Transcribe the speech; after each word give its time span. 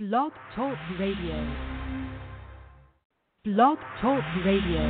Blog 0.00 0.32
Talk 0.56 0.78
Radio. 0.98 1.46
Blog 3.44 3.76
Talk 4.00 4.24
Radio. 4.46 4.80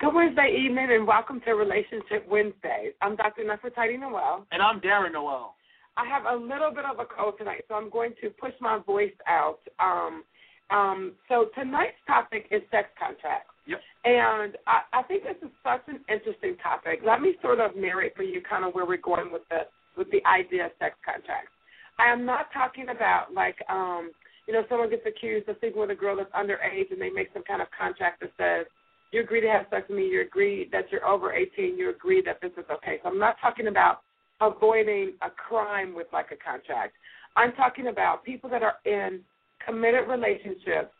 Good 0.00 0.12
Wednesday 0.12 0.64
evening 0.66 0.88
and 0.90 1.06
welcome 1.06 1.40
to 1.44 1.52
Relationship 1.52 2.26
Wednesday. 2.28 2.90
I'm 3.00 3.14
Dr. 3.14 3.42
Nefertiti 3.44 4.00
Nowell. 4.00 4.44
And 4.50 4.60
I'm 4.60 4.80
Darren 4.80 5.12
Nowell. 5.12 5.54
I 5.96 6.08
have 6.08 6.24
a 6.24 6.34
little 6.34 6.72
bit 6.74 6.84
of 6.84 6.98
a 6.98 7.04
cold 7.04 7.34
tonight, 7.38 7.62
so 7.68 7.76
I'm 7.76 7.88
going 7.88 8.14
to 8.20 8.30
push 8.30 8.54
my 8.60 8.80
voice 8.84 9.14
out. 9.28 9.60
Um, 9.78 10.24
um, 10.70 11.12
so 11.28 11.50
tonight's 11.54 12.02
topic 12.08 12.46
is 12.50 12.62
sex 12.72 12.88
contracts. 12.98 13.54
Yep. 13.68 13.80
And 14.06 14.56
I, 14.66 14.80
I 14.92 15.02
think 15.04 15.22
this 15.22 15.36
is 15.40 15.54
such 15.62 15.82
an 15.86 16.00
interesting 16.12 16.56
topic. 16.60 17.02
Let 17.06 17.20
me 17.20 17.34
sort 17.42 17.60
of 17.60 17.76
narrate 17.76 18.16
for 18.16 18.24
you 18.24 18.42
kind 18.42 18.64
of 18.64 18.74
where 18.74 18.86
we're 18.86 18.96
going 18.96 19.30
with 19.30 19.42
the 19.50 19.68
with 19.96 20.10
the 20.10 20.24
idea 20.26 20.66
of 20.66 20.72
sex 20.78 20.96
contracts. 21.04 21.52
I 21.98 22.10
am 22.10 22.24
not 22.24 22.52
talking 22.52 22.88
about 22.88 23.34
like 23.34 23.56
um, 23.68 24.10
you 24.46 24.54
know, 24.54 24.64
someone 24.68 24.90
gets 24.90 25.06
accused 25.06 25.48
of 25.48 25.56
sleeping 25.60 25.80
with 25.80 25.90
a 25.90 25.94
girl 25.94 26.16
that's 26.16 26.32
underage 26.32 26.90
and 26.90 27.00
they 27.00 27.10
make 27.10 27.28
some 27.32 27.44
kind 27.44 27.62
of 27.62 27.68
contract 27.76 28.20
that 28.20 28.32
says 28.36 28.66
you 29.12 29.20
agree 29.20 29.40
to 29.40 29.48
have 29.48 29.66
sex 29.70 29.88
with 29.88 29.98
me, 29.98 30.06
you 30.06 30.22
agree 30.22 30.68
that 30.72 30.90
you're 30.90 31.06
over 31.06 31.32
18, 31.32 31.78
you 31.78 31.90
agree 31.90 32.22
that 32.24 32.40
this 32.40 32.52
is 32.56 32.64
okay. 32.70 32.98
So 33.02 33.10
I'm 33.10 33.18
not 33.18 33.36
talking 33.40 33.66
about 33.66 34.00
avoiding 34.40 35.14
a 35.22 35.30
crime 35.30 35.94
with 35.94 36.06
like 36.12 36.32
a 36.32 36.36
contract. 36.36 36.94
I'm 37.36 37.52
talking 37.52 37.88
about 37.88 38.24
people 38.24 38.48
that 38.50 38.62
are 38.62 38.76
in 38.84 39.20
committed 39.64 40.08
relationships 40.08 40.90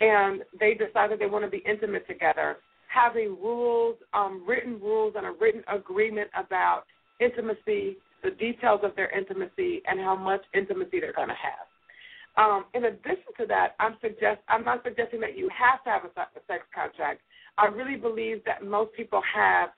and 0.00 0.42
they 0.58 0.74
decide 0.74 1.10
that 1.10 1.18
they 1.18 1.26
want 1.26 1.44
to 1.44 1.50
be 1.50 1.62
intimate 1.66 2.06
together, 2.06 2.56
having 2.88 3.36
rules, 3.40 3.96
um, 4.14 4.44
written 4.46 4.80
rules, 4.80 5.14
and 5.16 5.26
a 5.26 5.32
written 5.40 5.62
agreement 5.72 6.28
about 6.36 6.82
intimacy, 7.20 7.98
the 8.26 8.34
details 8.34 8.80
of 8.82 8.96
their 8.96 9.10
intimacy, 9.16 9.82
and 9.86 10.00
how 10.00 10.16
much 10.16 10.42
intimacy 10.52 10.98
they're 10.98 11.14
going 11.14 11.30
to 11.30 11.38
have. 11.38 11.66
Um, 12.36 12.64
in 12.74 12.84
addition 12.84 13.32
to 13.38 13.46
that, 13.46 13.76
I'm 13.78 13.96
suggest 14.02 14.40
I'm 14.48 14.64
not 14.64 14.82
suggesting 14.84 15.20
that 15.20 15.38
you 15.38 15.48
have 15.54 15.82
to 15.84 15.90
have 15.90 16.04
a, 16.04 16.10
sex 16.46 16.64
contract. 16.74 17.20
I 17.56 17.66
really 17.66 17.96
believe 17.96 18.44
that 18.44 18.66
most 18.66 18.92
people 18.94 19.22
have 19.34 19.70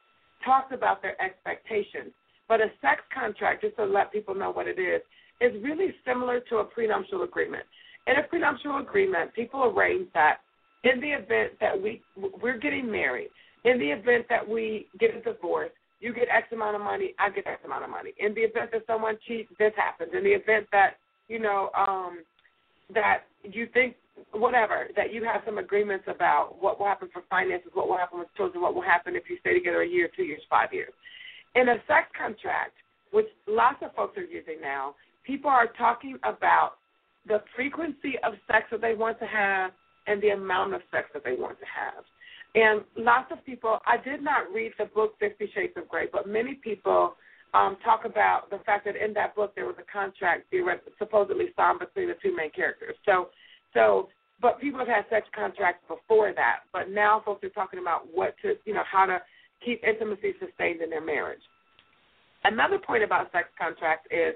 talked 0.44 0.72
about 0.72 1.02
their 1.02 1.20
expectations, 1.22 2.10
but 2.48 2.60
a 2.60 2.72
sex 2.80 3.02
contract, 3.14 3.62
just 3.62 3.76
to 3.76 3.84
let 3.84 4.10
people 4.12 4.34
know 4.34 4.50
what 4.50 4.66
it 4.66 4.80
is, 4.80 5.02
is 5.40 5.52
really 5.62 5.94
similar 6.06 6.40
to 6.48 6.56
a 6.56 6.64
prenuptial 6.64 7.22
agreement. 7.22 7.64
In 8.08 8.16
a 8.16 8.22
prenuptial 8.22 8.78
agreement, 8.78 9.34
people 9.34 9.64
arrange 9.64 10.08
that 10.14 10.38
in 10.82 11.00
the 11.00 11.10
event 11.10 11.52
that 11.60 11.80
we 11.80 12.02
we're 12.42 12.58
getting 12.58 12.90
married, 12.90 13.28
in 13.64 13.78
the 13.78 13.90
event 13.90 14.26
that 14.30 14.48
we 14.48 14.86
get 14.98 15.14
a 15.14 15.20
divorce, 15.20 15.70
you 16.00 16.14
get 16.14 16.28
X 16.32 16.48
amount 16.52 16.76
of 16.76 16.82
money, 16.82 17.14
I 17.18 17.30
get 17.30 17.46
X 17.46 17.60
amount 17.64 17.84
of 17.84 17.90
money. 17.90 18.12
In 18.18 18.34
the 18.34 18.42
event 18.42 18.70
that 18.72 18.82
someone 18.86 19.18
cheats, 19.26 19.50
this 19.58 19.72
happens. 19.76 20.12
In 20.16 20.24
the 20.24 20.30
event 20.30 20.66
that 20.72 20.96
you 21.28 21.38
know 21.38 21.70
um, 21.76 22.24
that 22.94 23.24
you 23.42 23.68
think 23.72 23.96
whatever 24.32 24.88
that 24.96 25.12
you 25.12 25.24
have 25.24 25.42
some 25.44 25.58
agreements 25.58 26.04
about 26.08 26.56
what 26.60 26.78
will 26.78 26.86
happen 26.86 27.08
for 27.12 27.22
finances, 27.30 27.70
what 27.74 27.88
will 27.88 27.96
happen 27.96 28.18
with 28.18 28.28
children, 28.36 28.62
what 28.62 28.74
will 28.74 28.82
happen 28.82 29.16
if 29.16 29.24
you 29.28 29.36
stay 29.40 29.54
together 29.54 29.82
a 29.82 29.88
year, 29.88 30.08
two 30.14 30.24
years, 30.24 30.42
five 30.48 30.72
years. 30.72 30.92
In 31.54 31.68
a 31.68 31.76
sex 31.86 32.06
contract, 32.16 32.74
which 33.12 33.26
lots 33.46 33.78
of 33.82 33.94
folks 33.94 34.16
are 34.18 34.24
using 34.24 34.60
now, 34.60 34.94
people 35.24 35.50
are 35.50 35.68
talking 35.78 36.16
about 36.24 36.74
the 37.26 37.42
frequency 37.54 38.14
of 38.24 38.34
sex 38.50 38.66
that 38.70 38.80
they 38.80 38.94
want 38.94 39.18
to 39.18 39.26
have 39.26 39.72
and 40.06 40.22
the 40.22 40.30
amount 40.30 40.74
of 40.74 40.80
sex 40.90 41.08
that 41.12 41.22
they 41.24 41.34
want 41.34 41.58
to 41.58 41.66
have. 41.66 42.04
And 42.54 42.82
lots 42.96 43.30
of 43.30 43.44
people, 43.44 43.78
I 43.86 43.96
did 44.02 44.22
not 44.22 44.52
read 44.52 44.72
the 44.78 44.86
book 44.86 45.14
Fifty 45.20 45.50
Shades 45.54 45.74
of 45.76 45.88
Grey, 45.88 46.06
but 46.10 46.26
many 46.26 46.54
people 46.54 47.14
um, 47.54 47.76
talk 47.84 48.04
about 48.04 48.50
the 48.50 48.58
fact 48.64 48.84
that 48.86 48.96
in 48.96 49.12
that 49.14 49.34
book 49.34 49.54
there 49.54 49.66
was 49.66 49.76
a 49.78 49.92
contract 49.92 50.52
supposedly 50.98 51.46
signed 51.56 51.78
between 51.78 52.08
the 52.08 52.16
two 52.22 52.34
main 52.34 52.50
characters. 52.50 52.94
So, 53.04 53.28
so, 53.74 54.08
but 54.40 54.60
people 54.60 54.78
have 54.78 54.88
had 54.88 55.04
sex 55.10 55.26
contracts 55.34 55.84
before 55.88 56.32
that, 56.34 56.60
but 56.72 56.90
now 56.90 57.22
folks 57.24 57.44
are 57.44 57.48
talking 57.50 57.80
about 57.80 58.06
what 58.12 58.34
to, 58.42 58.54
you 58.64 58.74
know, 58.74 58.84
how 58.90 59.06
to 59.06 59.20
keep 59.64 59.82
intimacy 59.84 60.34
sustained 60.38 60.80
in 60.82 60.90
their 60.90 61.04
marriage. 61.04 61.40
Another 62.44 62.78
point 62.78 63.02
about 63.02 63.32
sex 63.32 63.48
contracts 63.58 64.06
is 64.10 64.34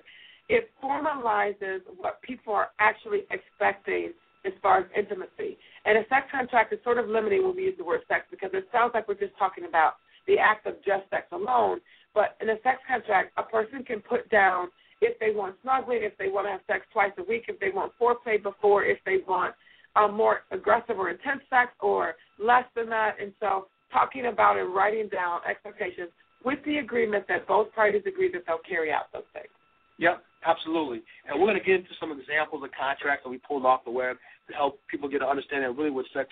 it 0.49 0.71
formalizes 0.83 1.81
what 1.97 2.21
people 2.23 2.53
are 2.53 2.71
actually 2.81 3.21
expecting 3.31 4.13
as 4.45 4.53
far 4.61 4.79
as 4.81 4.87
intimacy. 4.97 5.59
And 5.85 5.99
a 5.99 6.03
sex 6.09 6.27
contract 6.31 6.73
is 6.73 6.79
sort 6.85 6.99
of 6.99 7.09
limiting 7.09 7.43
when 7.45 7.57
we 7.57 7.65
use 7.65 7.75
the 7.79 7.85
word 7.85 8.01
sex 8.09 8.27
because 8.31 8.51
it 8.53 8.69
sounds 8.73 8.93
like 8.95 9.09
we're 9.09 9.15
just 9.15 9.37
talking 9.39 9.65
about 9.65 9.95
the 10.27 10.39
act 10.39 10.67
of 10.67 10.75
just 10.85 11.09
sex 11.11 11.27
alone. 11.33 11.81
But 12.15 12.37
in 12.41 12.51
a 12.51 12.57
sex 12.63 12.79
contract, 12.87 13.33
a 13.37 13.43
person 13.43 13.83
can 13.85 14.01
put 14.01 14.29
down 14.31 14.69
if 15.01 15.19
they 15.19 15.35
want 15.35 15.57
snuggling, 15.63 16.01
if 16.03 16.17
they 16.19 16.29
want 16.29 16.47
to 16.47 16.53
have 16.53 16.61
sex 16.67 16.87
twice 16.93 17.13
a 17.19 17.25
week, 17.25 17.45
if 17.49 17.59
they 17.59 17.71
want 17.71 17.93
foreplay 18.01 18.41
before, 18.41 18.85
if 18.85 18.99
they 19.05 19.19
want 19.27 19.55
um, 19.97 20.15
more 20.15 20.41
aggressive 20.51 20.99
or 20.99 21.11
intense 21.11 21.43
sex, 21.51 21.73
or 21.81 22.15
less 22.39 22.65
than 22.77 22.89
that. 22.89 23.17
And 23.21 23.33
so, 23.41 23.67
talking 23.93 24.27
about 24.27 24.57
and 24.57 24.75
writing 24.75 25.09
down 25.09 25.41
expectations 25.49 26.09
with 26.45 26.59
the 26.65 26.79
agreement 26.79 27.27
that 27.29 27.47
both 27.47 27.73
parties 27.75 28.03
agree 28.07 28.31
that 28.33 28.45
they'll 28.47 28.63
carry 28.67 28.91
out 28.91 29.13
those 29.13 29.29
things. 29.33 29.53
Yep, 29.99 30.23
absolutely. 30.47 31.03
And 31.29 31.41
we're 31.41 31.47
going 31.47 31.59
to 31.59 31.65
get 31.65 31.77
into 31.77 31.95
some 32.01 32.13
examples 32.13 32.63
of 32.65 32.71
contracts 32.79 33.25
that 33.25 33.31
we 33.31 33.39
pulled 33.39 33.65
off 33.65 33.85
the 33.85 33.91
web 33.91 34.17
to 34.49 34.55
help 34.55 34.79
people 34.91 35.09
get 35.09 35.23
an 35.23 35.29
understanding 35.29 35.71
of 35.71 35.77
really 35.77 35.91
what 35.91 36.07
sex 36.13 36.29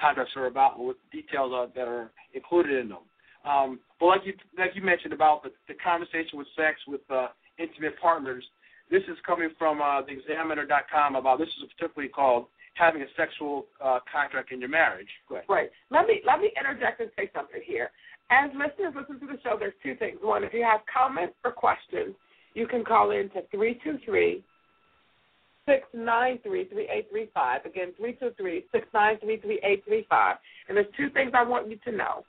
contracts 0.00 0.32
are 0.36 0.46
about 0.46 0.76
and 0.76 0.86
what 0.86 0.96
details 1.12 1.52
are, 1.54 1.68
that 1.74 1.88
are 1.88 2.10
included 2.34 2.80
in 2.80 2.88
them. 2.88 3.04
Um, 3.44 3.80
but 4.00 4.06
like 4.06 4.22
you 4.24 4.32
like 4.58 4.70
you 4.74 4.82
mentioned 4.82 5.12
about 5.12 5.42
the, 5.42 5.50
the 5.68 5.74
conversation 5.74 6.38
with 6.38 6.46
sex 6.56 6.80
with 6.88 7.02
uh, 7.10 7.28
intimate 7.58 8.00
partners, 8.00 8.42
this 8.90 9.02
is 9.04 9.18
coming 9.26 9.50
from 9.58 9.82
uh, 9.82 10.00
theexaminer.com 10.02 11.16
about 11.16 11.38
this 11.38 11.48
is 11.48 11.68
particularly 11.76 12.08
called 12.08 12.46
having 12.74 13.02
a 13.02 13.06
sexual 13.16 13.66
uh, 13.82 14.00
contract 14.10 14.50
in 14.52 14.60
your 14.60 14.68
marriage. 14.68 15.08
Right. 15.48 15.70
Let 15.90 16.06
me 16.06 16.22
let 16.26 16.40
me 16.40 16.52
interject 16.58 17.00
and 17.00 17.10
say 17.16 17.30
something 17.34 17.60
here. 17.64 17.90
As 18.30 18.50
listeners 18.54 18.94
listen 18.96 19.20
to 19.20 19.26
the 19.26 19.40
show, 19.42 19.56
there's 19.58 19.74
two 19.82 19.94
things. 19.96 20.18
One, 20.22 20.42
if 20.44 20.54
you 20.54 20.62
have 20.64 20.80
comments 20.92 21.34
or 21.44 21.52
questions, 21.52 22.14
you 22.54 22.66
can 22.66 22.84
call 22.84 23.10
in 23.10 23.28
to 23.30 23.42
three 23.50 23.78
two 23.84 23.98
three 24.04 24.44
six 25.66 25.82
nine 25.92 26.38
three 26.42 26.66
three 26.68 26.88
eight 26.88 27.08
three 27.10 27.28
five. 27.34 27.64
Again, 27.64 27.92
three 27.98 28.14
two 28.14 28.30
three 28.36 28.64
six 28.72 28.86
nine 28.94 29.18
three 29.20 29.38
three 29.38 29.60
eight 29.64 29.84
three 29.84 30.06
five. 30.08 30.36
And 30.68 30.76
there's 30.76 30.86
two 30.96 31.10
things 31.10 31.32
I 31.34 31.42
want 31.42 31.68
you 31.68 31.76
to 31.84 31.92
know. 31.92 32.24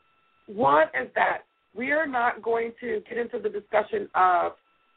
One 0.47 0.87
is 0.99 1.09
that 1.15 1.39
we 1.75 1.91
are 1.91 2.07
not 2.07 2.41
going 2.41 2.71
to 2.81 3.01
get 3.07 3.17
into 3.17 3.39
the 3.39 3.49
discussion 3.49 4.09
of 4.15 4.53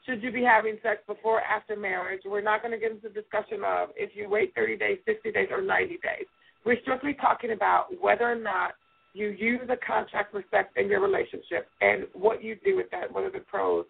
should 0.07 0.23
you 0.23 0.31
be 0.31 0.43
having 0.43 0.79
sex 0.83 1.01
before 1.07 1.41
or 1.41 1.43
after 1.43 1.77
marriage. 1.77 2.23
We're 2.25 2.41
not 2.41 2.63
going 2.63 2.73
to 2.73 2.79
get 2.79 2.93
into 2.93 3.09
the 3.09 3.21
discussion 3.21 3.61
of 3.67 3.91
if 3.97 4.11
you 4.15 4.29
wait 4.29 4.55
30 4.55 4.77
days, 4.79 4.99
60 5.05 5.33
days, 5.33 5.49
or 5.51 5.61
90 5.61 5.95
days. 5.95 6.27
We're 6.65 6.81
strictly 6.83 7.15
talking 7.21 7.51
about 7.53 7.89
whether 8.01 8.25
or 8.25 8.35
not 8.35 8.73
you 9.13 9.29
use 9.29 9.69
a 9.69 9.77
contract 9.77 10.33
for 10.33 10.45
sex 10.51 10.69
in 10.77 10.89
your 10.89 11.01
relationship 11.01 11.69
and 11.81 12.05
what 12.15 12.43
you 12.43 12.57
do 12.65 12.77
with 12.77 12.91
that, 12.91 13.13
what 13.13 13.25
are 13.25 13.31
the 13.31 13.41
pros 13.41 13.85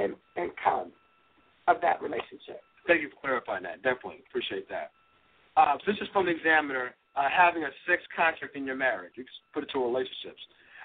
and, 0.00 0.14
and 0.36 0.50
cons 0.62 0.92
of 1.68 1.76
that 1.82 2.00
relationship. 2.02 2.60
Thank 2.86 3.02
you 3.02 3.10
for 3.10 3.20
clarifying 3.20 3.62
that. 3.64 3.82
Definitely 3.82 4.24
appreciate 4.28 4.68
that. 4.68 4.90
Uh, 5.56 5.76
this 5.86 5.96
is 6.00 6.08
from 6.12 6.26
the 6.26 6.32
examiner, 6.32 6.94
uh, 7.16 7.28
having 7.28 7.64
a 7.64 7.70
sex 7.86 8.02
contract 8.16 8.56
in 8.56 8.64
your 8.64 8.76
marriage. 8.76 9.12
You 9.16 9.24
can 9.24 9.32
put 9.52 9.64
it 9.64 9.70
to 9.72 9.84
relationships. 9.84 10.40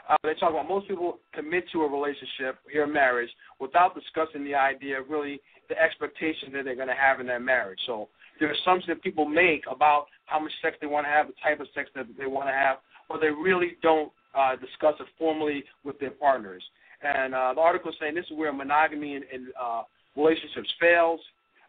Uh, 0.09 0.15
they 0.23 0.33
talk 0.35 0.51
about 0.51 0.67
most 0.67 0.87
people 0.87 1.17
commit 1.33 1.65
to 1.71 1.81
a 1.81 1.89
relationship 1.89 2.59
or 2.73 2.83
a 2.83 2.87
marriage 2.87 3.29
without 3.59 3.95
discussing 3.95 4.43
the 4.43 4.53
idea 4.53 5.01
really 5.01 5.39
the 5.69 5.77
expectations 5.81 6.53
that 6.53 6.65
they're 6.65 6.75
going 6.75 6.87
to 6.87 6.93
have 6.93 7.19
in 7.19 7.27
that 7.27 7.41
marriage. 7.41 7.79
So 7.87 8.07
there 8.39 8.49
are 8.49 8.53
assumptions 8.53 8.87
that 8.87 9.01
people 9.01 9.25
make 9.25 9.63
about 9.69 10.05
how 10.25 10.39
much 10.39 10.51
sex 10.61 10.77
they 10.79 10.87
want 10.87 11.05
to 11.07 11.09
have, 11.09 11.27
the 11.27 11.33
type 11.41 11.59
of 11.59 11.67
sex 11.73 11.89
that 11.95 12.05
they 12.19 12.27
want 12.27 12.47
to 12.49 12.53
have, 12.53 12.77
but 13.09 13.21
they 13.21 13.29
really 13.29 13.77
don't 13.81 14.11
uh, 14.37 14.55
discuss 14.57 14.93
it 14.99 15.07
formally 15.17 15.63
with 15.83 15.97
their 15.99 16.11
partners. 16.11 16.63
And 17.05 17.35
uh, 17.35 17.53
the 17.53 17.61
article 17.61 17.91
is 17.91 17.97
saying 17.99 18.15
this 18.15 18.25
is 18.25 18.37
where 18.37 18.51
monogamy 18.51 19.15
in, 19.15 19.23
in 19.31 19.47
uh, 19.61 19.83
relationships 20.15 20.69
fails. 20.79 21.19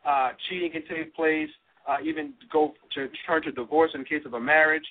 Uh, 0.07 0.31
cheating 0.49 0.71
can 0.71 0.83
take 0.89 1.15
place, 1.15 1.49
uh, 1.89 1.97
even 2.05 2.33
go 2.53 2.73
to 2.95 3.09
turn 3.27 3.43
to 3.43 3.53
divorce 3.53 3.91
in 3.95 4.01
the 4.01 4.07
case 4.07 4.23
of 4.25 4.35
a 4.35 4.41
marriage. 4.41 4.85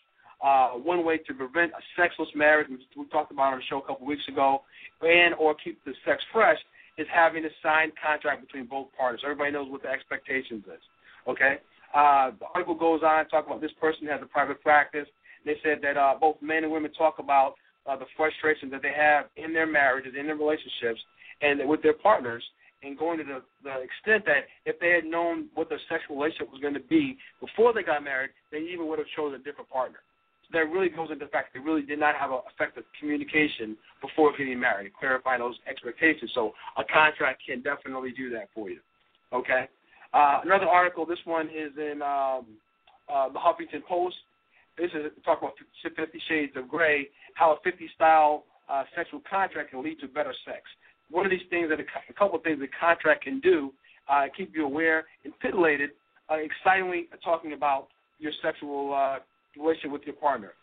Uh, 0.44 0.72
one 0.72 1.06
way 1.06 1.18
to 1.18 1.34
prevent 1.34 1.72
a 1.72 1.82
sexless 2.00 2.28
marriage, 2.36 2.68
which 2.70 2.82
we 2.98 3.06
talked 3.06 3.32
about 3.32 3.54
on 3.54 3.60
the 3.60 3.66
show 3.70 3.80
a 3.80 3.88
couple 3.88 4.06
weeks 4.06 4.28
ago, 4.28 4.62
and 5.02 5.34
or 5.36 5.56
keep 5.56 5.84
the 5.86 5.94
sex 6.06 6.22
fresh, 6.32 6.58
is 6.98 7.08
having 7.12 7.44
a 7.46 7.50
signed 7.64 7.94
contract 8.02 8.42
between 8.42 8.66
both 8.66 8.88
parties. 8.98 9.22
Everybody 9.24 9.52
knows 9.52 9.72
what 9.72 9.82
the 9.82 9.90
expectations 9.90 10.64
is. 10.68 10.82
Okay. 11.28 11.58
Uh, 11.96 12.32
the 12.40 12.46
article 12.54 12.76
goes 12.76 13.02
on 13.04 13.28
talk 13.30 13.48
about 13.48 13.62
this 13.62 13.72
person 13.80 14.06
has 14.08 14.20
a 14.22 14.26
private 14.26 14.62
practice. 14.62 15.08
They 15.46 15.56
said 15.64 15.80
that 15.84 15.98
uh, 15.98 16.16
both 16.20 16.36
men 16.42 16.64
and 16.64 16.72
women 16.72 16.92
talk 16.94 17.20
about 17.20 17.56
uh, 17.88 17.96
the 17.96 18.06
frustrations 18.18 18.72
that 18.72 18.82
they 18.82 18.94
have 18.96 19.26
in 19.36 19.54
their 19.54 19.68
marriages, 19.68 20.14
in 20.18 20.26
their 20.26 20.36
relationships, 20.36 21.00
and 21.42 21.68
with 21.68 21.82
their 21.82 21.94
partners, 21.94 22.44
and 22.84 22.98
going 22.98 23.18
to 23.18 23.24
the, 23.24 23.42
the 23.64 23.82
extent 23.82 24.26
that 24.26 24.46
if 24.66 24.80
they 24.80 24.92
had 24.92 25.06
known 25.06 25.48
what 25.56 25.70
their 25.70 25.80
sexual 25.90 26.18
relationship 26.18 26.52
was 26.52 26.62
going 26.62 26.74
to 26.74 26.80
be 26.80 27.18
before 27.40 27.74
they 27.74 27.84
got 27.84 28.04
married, 28.04 28.30
they 28.52 28.60
even 28.60 28.88
would 28.88 29.00
have 29.00 29.08
chosen 29.16 29.40
a 29.40 29.44
different 29.44 29.70
partner. 29.70 30.00
So 30.44 30.60
that 30.60 30.70
really 30.70 30.90
goes 30.90 31.10
into 31.12 31.26
the 31.26 31.32
fact 31.32 31.54
they 31.54 31.60
really 31.60 31.82
did 31.82 32.00
not 32.00 32.16
have 32.16 32.32
an 32.32 32.40
effective 32.54 32.84
communication 33.00 33.76
before 34.02 34.32
getting 34.38 34.60
married, 34.60 34.92
clarifying 35.00 35.40
those 35.40 35.56
expectations. 35.68 36.32
So 36.36 36.54
a 36.78 36.84
contract 36.84 37.42
can 37.48 37.62
definitely 37.62 38.12
do 38.12 38.30
that 38.32 38.50
for 38.54 38.70
you. 38.70 38.80
Okay. 39.34 39.68
Uh, 40.14 40.42
another 40.46 40.68
article. 40.68 41.06
This 41.06 41.20
one 41.26 41.48
is 41.48 41.72
in 41.78 42.02
um, 42.02 42.46
uh, 43.12 43.30
the 43.30 43.40
Huffington 43.40 43.84
Post. 43.88 44.16
This 44.78 44.92
is 44.94 45.12
talk 45.24 45.40
about 45.40 45.54
Fifty 45.82 46.22
Shades 46.28 46.54
of 46.56 46.68
Grey, 46.68 47.08
how 47.36 47.54
a 47.54 47.58
50 47.64 47.90
style 47.96 48.44
uh, 48.70 48.84
sexual 48.96 49.22
contract 49.30 49.72
can 49.72 49.84
lead 49.84 50.00
to 50.02 50.08
better 50.08 50.34
sex. 50.46 50.62
One 51.10 51.26
of 51.26 51.32
these 51.32 51.48
things 51.50 51.70
that 51.70 51.80
a, 51.80 51.84
a 52.10 52.14
couple 52.14 52.38
of 52.38 52.44
things 52.44 52.60
the 52.60 52.68
contract 52.80 53.24
can 53.24 53.40
do, 53.40 53.72
uh, 54.10 54.26
keep 54.36 54.56
you 54.56 54.66
aware 54.66 55.06
and 55.24 55.34
titillated, 55.42 55.92
uh, 56.30 56.36
excitingly 56.36 57.08
talking 57.24 57.54
about 57.54 57.88
your 58.20 58.32
sexual 58.42 58.94
uh, 58.94 59.20
relationship 59.58 59.92
with 59.92 60.02
your 60.06 60.16
partner, 60.16 60.54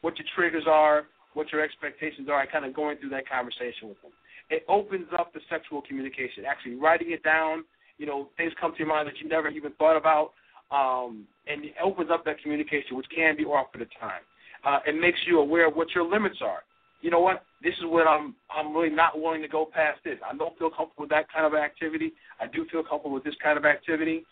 what 0.00 0.16
your 0.18 0.26
triggers 0.34 0.64
are, 0.66 1.04
what 1.34 1.50
your 1.52 1.62
expectations 1.62 2.28
are, 2.30 2.40
and 2.40 2.50
kind 2.50 2.64
of 2.64 2.74
going 2.74 2.96
through 2.98 3.10
that 3.10 3.28
conversation 3.28 3.88
with 3.88 4.00
them. 4.02 4.12
It 4.48 4.64
opens 4.68 5.06
up 5.18 5.32
the 5.32 5.40
sexual 5.50 5.82
communication. 5.82 6.44
Actually, 6.48 6.74
writing 6.74 7.12
it 7.12 7.22
down, 7.22 7.64
you 7.98 8.06
know, 8.06 8.28
things 8.36 8.52
come 8.60 8.72
to 8.72 8.78
your 8.78 8.88
mind 8.88 9.06
that 9.06 9.18
you 9.22 9.28
never 9.28 9.48
even 9.48 9.72
thought 9.72 9.96
about, 9.96 10.32
um, 10.70 11.26
and 11.46 11.64
it 11.64 11.74
opens 11.82 12.10
up 12.12 12.24
that 12.24 12.40
communication, 12.42 12.96
which 12.96 13.06
can 13.14 13.36
be 13.36 13.44
awkward 13.44 13.82
at 13.82 13.88
times. 14.00 14.24
Uh, 14.64 14.78
it 14.86 15.00
makes 15.00 15.18
you 15.26 15.40
aware 15.40 15.68
of 15.68 15.74
what 15.74 15.88
your 15.94 16.04
limits 16.04 16.36
are. 16.42 16.62
You 17.00 17.10
know 17.10 17.20
what? 17.20 17.44
This 17.62 17.74
is 17.78 17.84
what 17.84 18.06
I'm. 18.06 18.34
I'm 18.54 18.74
really 18.74 18.94
not 18.94 19.18
willing 19.18 19.40
to 19.42 19.48
go 19.48 19.66
past 19.72 20.00
this. 20.04 20.18
I 20.24 20.36
don't 20.36 20.56
feel 20.58 20.68
comfortable 20.68 21.02
with 21.04 21.10
that 21.10 21.32
kind 21.32 21.46
of 21.46 21.54
activity. 21.54 22.12
I 22.40 22.46
do 22.46 22.66
feel 22.70 22.82
comfortable 22.82 23.14
with 23.14 23.24
this 23.24 23.34
kind 23.42 23.56
of 23.56 23.64
activity. 23.64 24.24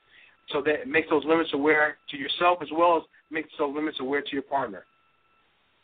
So 0.53 0.63
that 0.63 0.81
it 0.83 0.89
makes 0.89 1.09
those 1.11 1.25
limits 1.27 1.51
aware 1.53 1.99
to 2.11 2.17
yourself 2.17 2.61
as 2.63 2.69
well 2.73 2.97
as 2.97 3.03
makes 3.31 3.51
those 3.59 3.75
limits 3.75 3.99
aware 4.01 4.23
to 4.23 4.33
your 4.33 4.43
partner. 4.43 4.85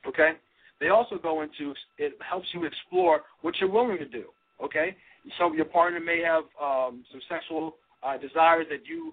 Okay? 0.06 0.32
They 0.80 0.88
also 0.88 1.16
go 1.16 1.42
into 1.42 1.74
it 1.98 2.14
helps 2.26 2.46
you 2.52 2.64
explore 2.64 3.22
what 3.42 3.54
you're 3.60 3.70
willing 3.70 3.98
to 3.98 4.06
do. 4.06 4.24
Okay? 4.62 4.96
Some 5.38 5.54
your 5.54 5.64
partner 5.66 6.00
may 6.00 6.22
have 6.22 6.44
um, 6.60 7.04
some 7.10 7.20
sexual 7.28 7.76
uh, 8.02 8.16
desires 8.18 8.66
that 8.70 8.86
you, 8.86 9.12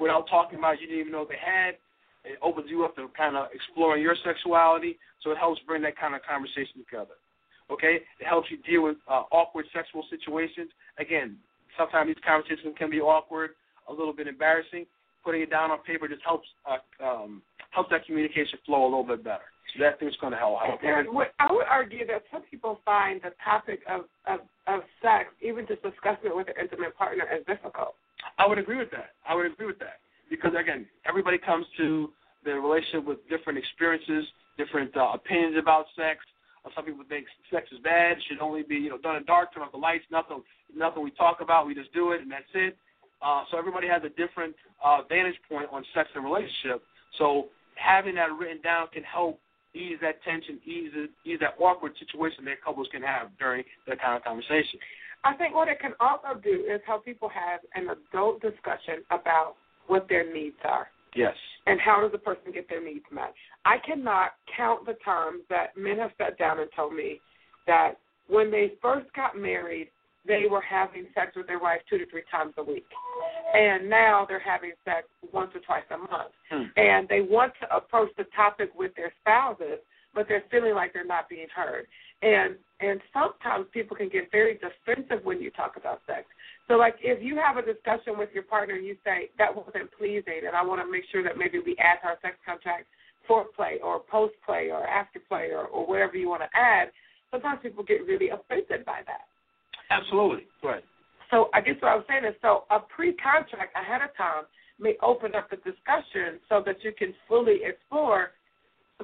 without 0.00 0.28
talking 0.28 0.58
about, 0.58 0.80
you 0.80 0.86
didn't 0.86 1.00
even 1.00 1.12
know 1.12 1.26
they 1.28 1.40
had. 1.40 1.76
It 2.24 2.38
opens 2.42 2.70
you 2.70 2.84
up 2.84 2.96
to 2.96 3.08
kind 3.16 3.36
of 3.36 3.48
exploring 3.52 4.02
your 4.02 4.16
sexuality, 4.24 4.98
so 5.22 5.30
it 5.30 5.38
helps 5.38 5.60
bring 5.66 5.82
that 5.82 5.98
kind 5.98 6.14
of 6.14 6.22
conversation 6.22 6.80
together. 6.84 7.14
Okay, 7.70 8.00
it 8.20 8.26
helps 8.26 8.50
you 8.50 8.58
deal 8.58 8.82
with 8.84 8.96
uh, 9.08 9.24
awkward 9.32 9.66
sexual 9.74 10.04
situations. 10.10 10.70
Again, 10.98 11.36
sometimes 11.76 12.08
these 12.08 12.24
conversations 12.24 12.74
can 12.78 12.90
be 12.90 13.00
awkward, 13.00 13.50
a 13.88 13.92
little 13.92 14.12
bit 14.12 14.26
embarrassing. 14.26 14.86
Putting 15.24 15.42
it 15.42 15.50
down 15.50 15.70
on 15.70 15.78
paper 15.84 16.06
just 16.06 16.22
helps 16.22 16.46
uh, 16.68 17.04
um, 17.04 17.42
helps 17.70 17.90
that 17.90 18.04
communication 18.04 18.58
flow 18.66 18.84
a 18.84 18.90
little 18.90 19.04
bit 19.04 19.24
better. 19.24 19.48
So 19.72 19.82
that 19.82 19.98
thing's 19.98 20.16
going 20.20 20.32
to 20.32 20.38
help. 20.38 20.58
And 20.82 21.08
I 21.40 21.52
would 21.52 21.66
argue 21.68 22.06
that 22.06 22.22
some 22.30 22.42
people 22.42 22.80
find 22.84 23.20
the 23.22 23.30
topic 23.42 23.80
of, 23.90 24.02
of, 24.26 24.40
of 24.66 24.80
sex, 25.02 25.30
even 25.40 25.66
just 25.66 25.82
discussing 25.82 26.30
it 26.30 26.36
with 26.36 26.46
their 26.46 26.60
intimate 26.60 26.96
partner, 26.96 27.24
as 27.24 27.44
difficult. 27.46 27.94
I 28.38 28.46
would 28.46 28.58
agree 28.58 28.78
with 28.78 28.90
that. 28.90 29.10
I 29.28 29.34
would 29.34 29.46
agree 29.46 29.66
with 29.66 29.78
that 29.78 30.00
because 30.30 30.52
again, 30.58 30.86
everybody 31.06 31.38
comes 31.38 31.66
to 31.78 32.10
their 32.44 32.60
relationship 32.60 33.04
with 33.04 33.18
different 33.28 33.58
experiences, 33.58 34.24
different 34.58 34.96
uh, 34.96 35.12
opinions 35.14 35.56
about 35.58 35.86
sex. 35.96 36.20
Uh, 36.64 36.70
some 36.74 36.84
people 36.84 37.04
think 37.08 37.26
sex 37.52 37.66
is 37.72 37.78
bad, 37.80 38.16
should 38.28 38.40
only 38.40 38.62
be 38.62 38.76
you 38.76 38.90
know 38.90 38.98
done 38.98 39.16
in 39.16 39.24
dark, 39.24 39.54
turn 39.54 39.62
off 39.62 39.72
the 39.72 39.78
lights, 39.78 40.04
nothing, 40.10 40.42
nothing 40.74 41.02
we 41.02 41.10
talk 41.12 41.38
about, 41.40 41.66
we 41.66 41.74
just 41.74 41.92
do 41.92 42.12
it 42.12 42.20
and 42.20 42.30
that's 42.30 42.44
it. 42.54 42.76
Uh, 43.22 43.44
so 43.50 43.58
everybody 43.58 43.88
has 43.88 44.02
a 44.04 44.10
different 44.20 44.54
uh, 44.84 44.98
vantage 45.08 45.38
point 45.48 45.68
on 45.72 45.84
sex 45.94 46.08
and 46.14 46.24
relationship. 46.24 46.82
So 47.18 47.46
having 47.76 48.14
that 48.16 48.32
written 48.38 48.60
down 48.62 48.88
can 48.92 49.02
help 49.02 49.40
ease 49.74 49.98
that 50.02 50.22
tension, 50.22 50.60
ease 50.64 50.92
ease 51.24 51.38
that 51.40 51.54
awkward 51.58 51.92
situation 51.98 52.44
that 52.44 52.62
couples 52.62 52.88
can 52.92 53.02
have 53.02 53.28
during 53.38 53.64
that 53.88 54.00
kind 54.00 54.16
of 54.16 54.22
conversation. 54.22 54.78
I 55.24 55.34
think 55.34 55.54
what 55.54 55.68
it 55.68 55.80
can 55.80 55.92
also 56.00 56.38
do 56.42 56.66
is 56.70 56.80
help 56.86 57.04
people 57.04 57.30
have 57.30 57.60
an 57.74 57.88
adult 57.88 58.42
discussion 58.42 59.02
about 59.10 59.54
what 59.86 60.08
their 60.08 60.30
needs 60.32 60.56
are. 60.64 60.88
Yes. 61.14 61.34
And 61.66 61.80
how 61.80 62.02
does 62.02 62.10
a 62.12 62.18
person 62.18 62.52
get 62.52 62.68
their 62.68 62.84
needs 62.84 63.04
met? 63.10 63.32
I 63.64 63.76
cannot 63.78 64.32
count 64.54 64.84
the 64.84 64.96
times 65.04 65.42
that 65.48 65.76
men 65.76 65.98
have 65.98 66.10
sat 66.18 66.36
down 66.38 66.60
and 66.60 66.68
told 66.76 66.94
me 66.94 67.20
that 67.66 67.94
when 68.28 68.50
they 68.50 68.72
first 68.82 69.06
got 69.14 69.36
married, 69.36 69.88
they 70.26 70.44
were 70.50 70.62
having 70.62 71.06
sex 71.14 71.32
with 71.36 71.46
their 71.46 71.58
wife 71.58 71.80
two 71.88 71.98
to 71.98 72.06
three 72.06 72.22
times 72.30 72.54
a 72.56 72.64
week. 72.64 72.86
And 73.54 73.88
now 73.88 74.24
they're 74.28 74.40
having 74.40 74.72
sex 74.84 75.06
once 75.32 75.50
or 75.54 75.60
twice 75.60 75.84
a 75.90 75.98
month. 75.98 76.32
Hmm. 76.50 76.64
And 76.76 77.08
they 77.08 77.20
want 77.20 77.52
to 77.60 77.74
approach 77.76 78.10
the 78.16 78.24
topic 78.34 78.70
with 78.74 78.92
their 78.96 79.12
spouses, 79.20 79.80
but 80.14 80.26
they're 80.28 80.44
feeling 80.50 80.74
like 80.74 80.92
they're 80.92 81.06
not 81.06 81.28
being 81.28 81.46
heard. 81.54 81.86
And 82.22 82.56
and 82.84 83.00
sometimes 83.12 83.66
people 83.72 83.96
can 83.96 84.08
get 84.08 84.30
very 84.30 84.60
defensive 84.60 85.24
when 85.24 85.40
you 85.40 85.50
talk 85.50 85.76
about 85.76 86.00
sex. 86.06 86.26
So 86.68 86.74
like 86.74 86.96
if 87.00 87.22
you 87.22 87.36
have 87.36 87.56
a 87.56 87.62
discussion 87.62 88.18
with 88.18 88.28
your 88.34 88.44
partner 88.44 88.74
and 88.74 88.84
you 88.84 88.96
say 89.04 89.30
that 89.38 89.54
wasn't 89.54 89.90
pleasing 89.96 90.44
and 90.46 90.54
I 90.54 90.62
want 90.62 90.80
to 90.84 90.90
make 90.90 91.04
sure 91.10 91.22
that 91.22 91.38
maybe 91.38 91.58
we 91.58 91.76
add 91.78 92.00
to 92.02 92.08
our 92.08 92.18
sex 92.22 92.36
contract 92.44 92.86
foreplay 93.28 93.82
or 93.82 94.00
post 94.00 94.34
play 94.44 94.68
or 94.70 94.86
after 94.86 95.18
play 95.28 95.48
or, 95.50 95.64
or 95.64 95.86
whatever 95.86 96.16
you 96.16 96.28
want 96.28 96.42
to 96.42 96.58
add, 96.58 96.88
sometimes 97.30 97.60
people 97.62 97.84
get 97.84 98.06
really 98.06 98.28
offended 98.28 98.84
by 98.84 99.00
that. 99.06 99.24
Absolutely. 99.90 100.46
Right. 100.62 100.84
So 101.30 101.48
I 101.54 101.60
guess 101.60 101.76
what 101.80 101.92
I 101.92 101.96
was 101.96 102.04
saying 102.08 102.24
is 102.24 102.34
so 102.42 102.64
a 102.70 102.80
pre 102.80 103.14
contract 103.14 103.76
ahead 103.76 104.02
of 104.02 104.14
time 104.16 104.44
may 104.78 104.94
open 105.02 105.34
up 105.34 105.50
the 105.50 105.56
discussion 105.56 106.40
so 106.48 106.62
that 106.64 106.82
you 106.82 106.92
can 106.92 107.14
fully 107.28 107.60
explore 107.64 108.30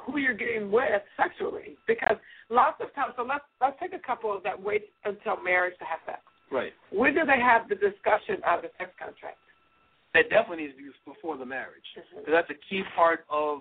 who 0.02 0.18
you're 0.18 0.34
getting 0.34 0.70
with 0.70 1.02
sexually. 1.16 1.76
Because 1.86 2.16
lots 2.50 2.80
of 2.82 2.92
times 2.94 3.14
so 3.16 3.22
let's 3.22 3.44
let's 3.60 3.78
take 3.80 3.94
a 3.94 4.04
couple 4.04 4.38
that 4.42 4.60
wait 4.60 4.90
until 5.04 5.40
marriage 5.42 5.74
to 5.78 5.84
have 5.84 6.00
sex. 6.04 6.20
Right. 6.50 6.72
When 6.90 7.14
do 7.14 7.24
they 7.24 7.40
have 7.40 7.68
the 7.68 7.76
discussion 7.76 8.42
of 8.46 8.62
the 8.62 8.70
sex 8.78 8.90
contract? 8.98 9.38
That 10.14 10.28
definitely 10.28 10.64
needs 10.64 10.74
to 10.74 10.82
be 10.82 10.90
before 11.06 11.38
the 11.38 11.46
marriage. 11.46 11.86
Because 11.94 12.10
mm-hmm. 12.22 12.32
that's 12.32 12.50
a 12.50 12.58
key 12.68 12.82
part 12.96 13.24
of 13.30 13.60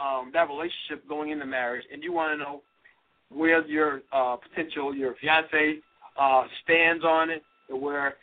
um, 0.00 0.30
that 0.32 0.48
relationship 0.48 1.06
going 1.06 1.30
into 1.30 1.44
marriage. 1.44 1.84
And 1.92 2.02
you 2.02 2.12
want 2.12 2.32
to 2.32 2.42
know 2.42 2.62
where 3.28 3.64
your 3.66 4.00
uh, 4.12 4.36
potential, 4.36 4.94
your 4.94 5.14
fiance 5.20 5.80
uh, 6.18 6.44
stands 6.64 7.04
on 7.04 7.28
it, 7.28 7.42
where 7.68 8.14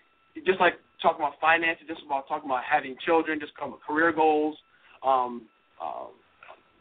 just 0.45 0.59
like 0.59 0.73
talking 1.01 1.21
about 1.21 1.39
finances, 1.39 1.85
just 1.87 2.01
about 2.03 2.27
talking 2.27 2.49
about 2.49 2.63
having 2.69 2.95
children, 3.05 3.39
just 3.39 3.53
talking 3.53 3.73
about 3.73 3.81
career 3.81 4.11
goals, 4.11 4.57
um, 5.05 5.43
uh, 5.81 6.07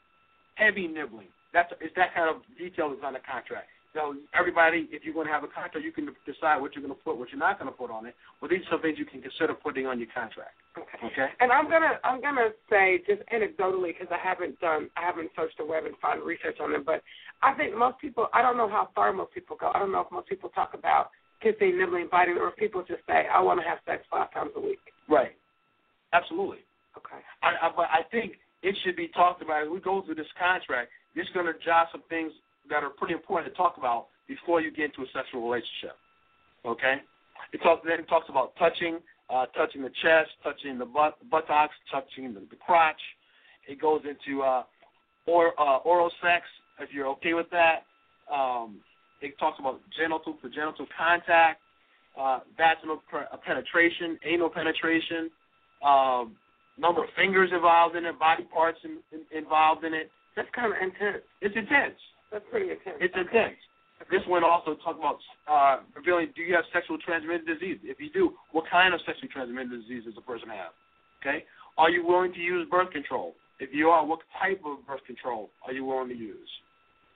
heavy 0.55 0.87
nibbling. 0.87 1.29
That's 1.53 1.73
it's 1.81 1.95
that 1.97 2.15
kind 2.15 2.29
of 2.29 2.43
detail 2.59 2.91
that's 2.91 3.03
on 3.05 3.15
the 3.15 3.21
contract. 3.21 3.69
So 3.95 4.19
everybody, 4.35 4.91
if 4.91 5.05
you're 5.05 5.15
going 5.15 5.29
to 5.29 5.33
have 5.33 5.45
a 5.45 5.47
contract, 5.47 5.79
you 5.87 5.93
can 5.95 6.11
decide 6.27 6.59
what 6.59 6.75
you're 6.75 6.83
going 6.83 6.95
to 6.95 7.03
put, 7.07 7.17
what 7.17 7.31
you're 7.31 7.39
not 7.39 7.63
going 7.63 7.71
to 7.71 7.77
put 7.79 7.95
on 7.95 8.07
it. 8.07 8.15
Well, 8.43 8.51
these 8.51 8.67
are 8.75 8.83
things 8.83 8.99
you 8.99 9.07
can 9.07 9.23
consider 9.23 9.55
putting 9.55 9.87
on 9.87 10.03
your 10.03 10.11
contract. 10.11 10.59
Okay. 10.75 10.99
Okay. 11.07 11.31
And 11.39 11.53
I'm 11.53 11.71
gonna 11.71 12.03
I'm 12.03 12.21
gonna 12.21 12.51
say 12.69 12.99
just 13.07 13.23
anecdotally 13.31 13.95
because 13.95 14.11
I 14.11 14.19
haven't 14.19 14.59
done 14.59 14.91
I 14.99 15.07
haven't 15.07 15.31
searched 15.37 15.59
the 15.59 15.65
web 15.65 15.87
and 15.87 15.95
found 16.03 16.27
research 16.27 16.59
on 16.61 16.73
them, 16.73 16.83
but 16.85 17.03
I 17.43 17.55
think 17.55 17.79
most 17.79 18.01
people 18.01 18.27
I 18.35 18.43
don't 18.43 18.57
know 18.57 18.69
how 18.69 18.89
far 18.95 19.13
most 19.13 19.33
people 19.33 19.55
go. 19.55 19.71
I 19.73 19.79
don't 19.79 19.93
know 19.93 20.01
if 20.01 20.11
most 20.11 20.29
people 20.29 20.51
talk 20.51 20.75
about 20.75 21.11
kissing, 21.41 21.79
nibbling, 21.79 22.09
biting, 22.11 22.39
or 22.39 22.49
if 22.49 22.57
people 22.57 22.83
just 22.83 23.07
say 23.07 23.31
I 23.31 23.41
want 23.41 23.61
to 23.61 23.69
have 23.69 23.79
sex 23.87 24.03
five 24.11 24.35
times 24.35 24.51
a 24.57 24.61
week. 24.61 24.83
Right. 25.09 25.39
Absolutely. 26.13 26.67
Okay. 26.99 27.23
I, 27.43 27.67
I, 27.67 27.71
but 27.71 27.87
I 27.87 28.03
think 28.11 28.35
it 28.63 28.75
should 28.83 28.97
be 28.97 29.09
talked 29.09 29.43
about 29.43 29.63
as 29.63 29.69
we 29.71 29.79
go 29.79 30.03
through 30.03 30.17
this 30.17 30.31
contract. 30.39 30.91
It's 31.15 31.31
going 31.31 31.47
to 31.47 31.55
jot 31.65 31.89
some 31.93 32.03
things 32.09 32.33
that 32.71 32.83
are 32.83 32.91
pretty 32.91 33.15
important 33.15 33.53
to 33.53 33.57
talk 33.57 33.77
about 33.77 34.07
before 34.29 34.61
you 34.61 34.71
get 34.71 34.87
into 34.87 35.03
a 35.03 35.07
sexual 35.13 35.43
relationship. 35.43 35.97
Okay? 36.65 36.97
It 37.53 37.59
talks 37.63 37.83
then 37.87 38.01
it 38.01 38.09
talks 38.09 38.27
about 38.29 38.55
touching, 38.57 38.99
uh, 39.31 39.47
touching 39.57 39.83
the 39.83 39.93
chest, 40.03 40.31
touching 40.43 40.79
the 40.79 40.85
butt, 40.85 41.19
buttocks, 41.31 41.75
touching 41.91 42.33
the, 42.35 42.41
the 42.41 42.57
crotch. 42.57 43.01
It 43.69 43.81
goes 43.81 44.03
into 44.05 44.43
uh, 44.43 44.63
or, 45.27 45.59
uh, 45.61 45.79
oral 45.79 46.11
sex 46.23 46.45
if 46.81 46.91
you're 46.93 47.09
okay 47.09 47.35
with 47.35 47.47
that. 47.51 47.85
Um, 48.33 48.81
it 49.21 49.39
talks 49.39 49.59
about 49.59 49.81
genital 49.97 50.35
to 50.43 50.49
genital 50.51 50.87
contact, 50.97 51.61
uh, 52.19 52.41
vaginal 52.57 53.03
uh, 53.13 53.37
penetration, 53.45 54.19
anal 54.25 54.51
penetration, 54.51 55.31
um, 55.85 56.37
number 56.79 57.05
of 57.05 57.11
fingers 57.17 57.51
involved 57.53 57.97
in 57.97 58.05
it, 58.05 58.19
body 58.19 58.45
parts 58.45 58.79
in, 58.85 58.99
in, 59.13 59.39
involved 59.39 59.85
in 59.85 59.95
it. 59.95 60.11
That's 60.37 60.49
kind 60.55 60.73
of 60.73 60.79
intense. 60.83 61.23
It's 61.41 61.55
intense. 61.57 61.95
That's 62.35 62.45
pretty 62.51 62.75
intense. 62.75 62.99
It's 62.99 63.15
intense. 63.15 63.55
This 64.11 64.27
one 64.27 64.43
also 64.43 64.75
talks 64.83 64.99
about 64.99 65.23
uh, 65.47 65.87
revealing 65.95 66.35
do 66.35 66.43
you 66.43 66.53
have 66.59 66.65
sexual 66.75 66.99
transmitted 66.99 67.47
disease? 67.47 67.79
If 67.85 68.01
you 68.01 68.11
do, 68.11 68.35
what 68.51 68.65
kind 68.69 68.93
of 68.93 68.99
sexually 69.07 69.31
transmitted 69.31 69.71
disease 69.71 70.03
does 70.05 70.19
the 70.19 70.27
person 70.27 70.49
have? 70.51 70.75
Okay? 71.23 71.45
Are 71.79 71.89
you 71.89 72.05
willing 72.05 72.35
to 72.35 72.41
use 72.41 72.67
birth 72.69 72.91
control? 72.91 73.35
If 73.61 73.71
you 73.73 73.89
are, 73.89 74.05
what 74.05 74.19
type 74.43 74.61
of 74.67 74.85
birth 74.85 75.07
control 75.07 75.49
are 75.65 75.73
you 75.73 75.85
willing 75.85 76.09
to 76.09 76.17
use? 76.17 76.51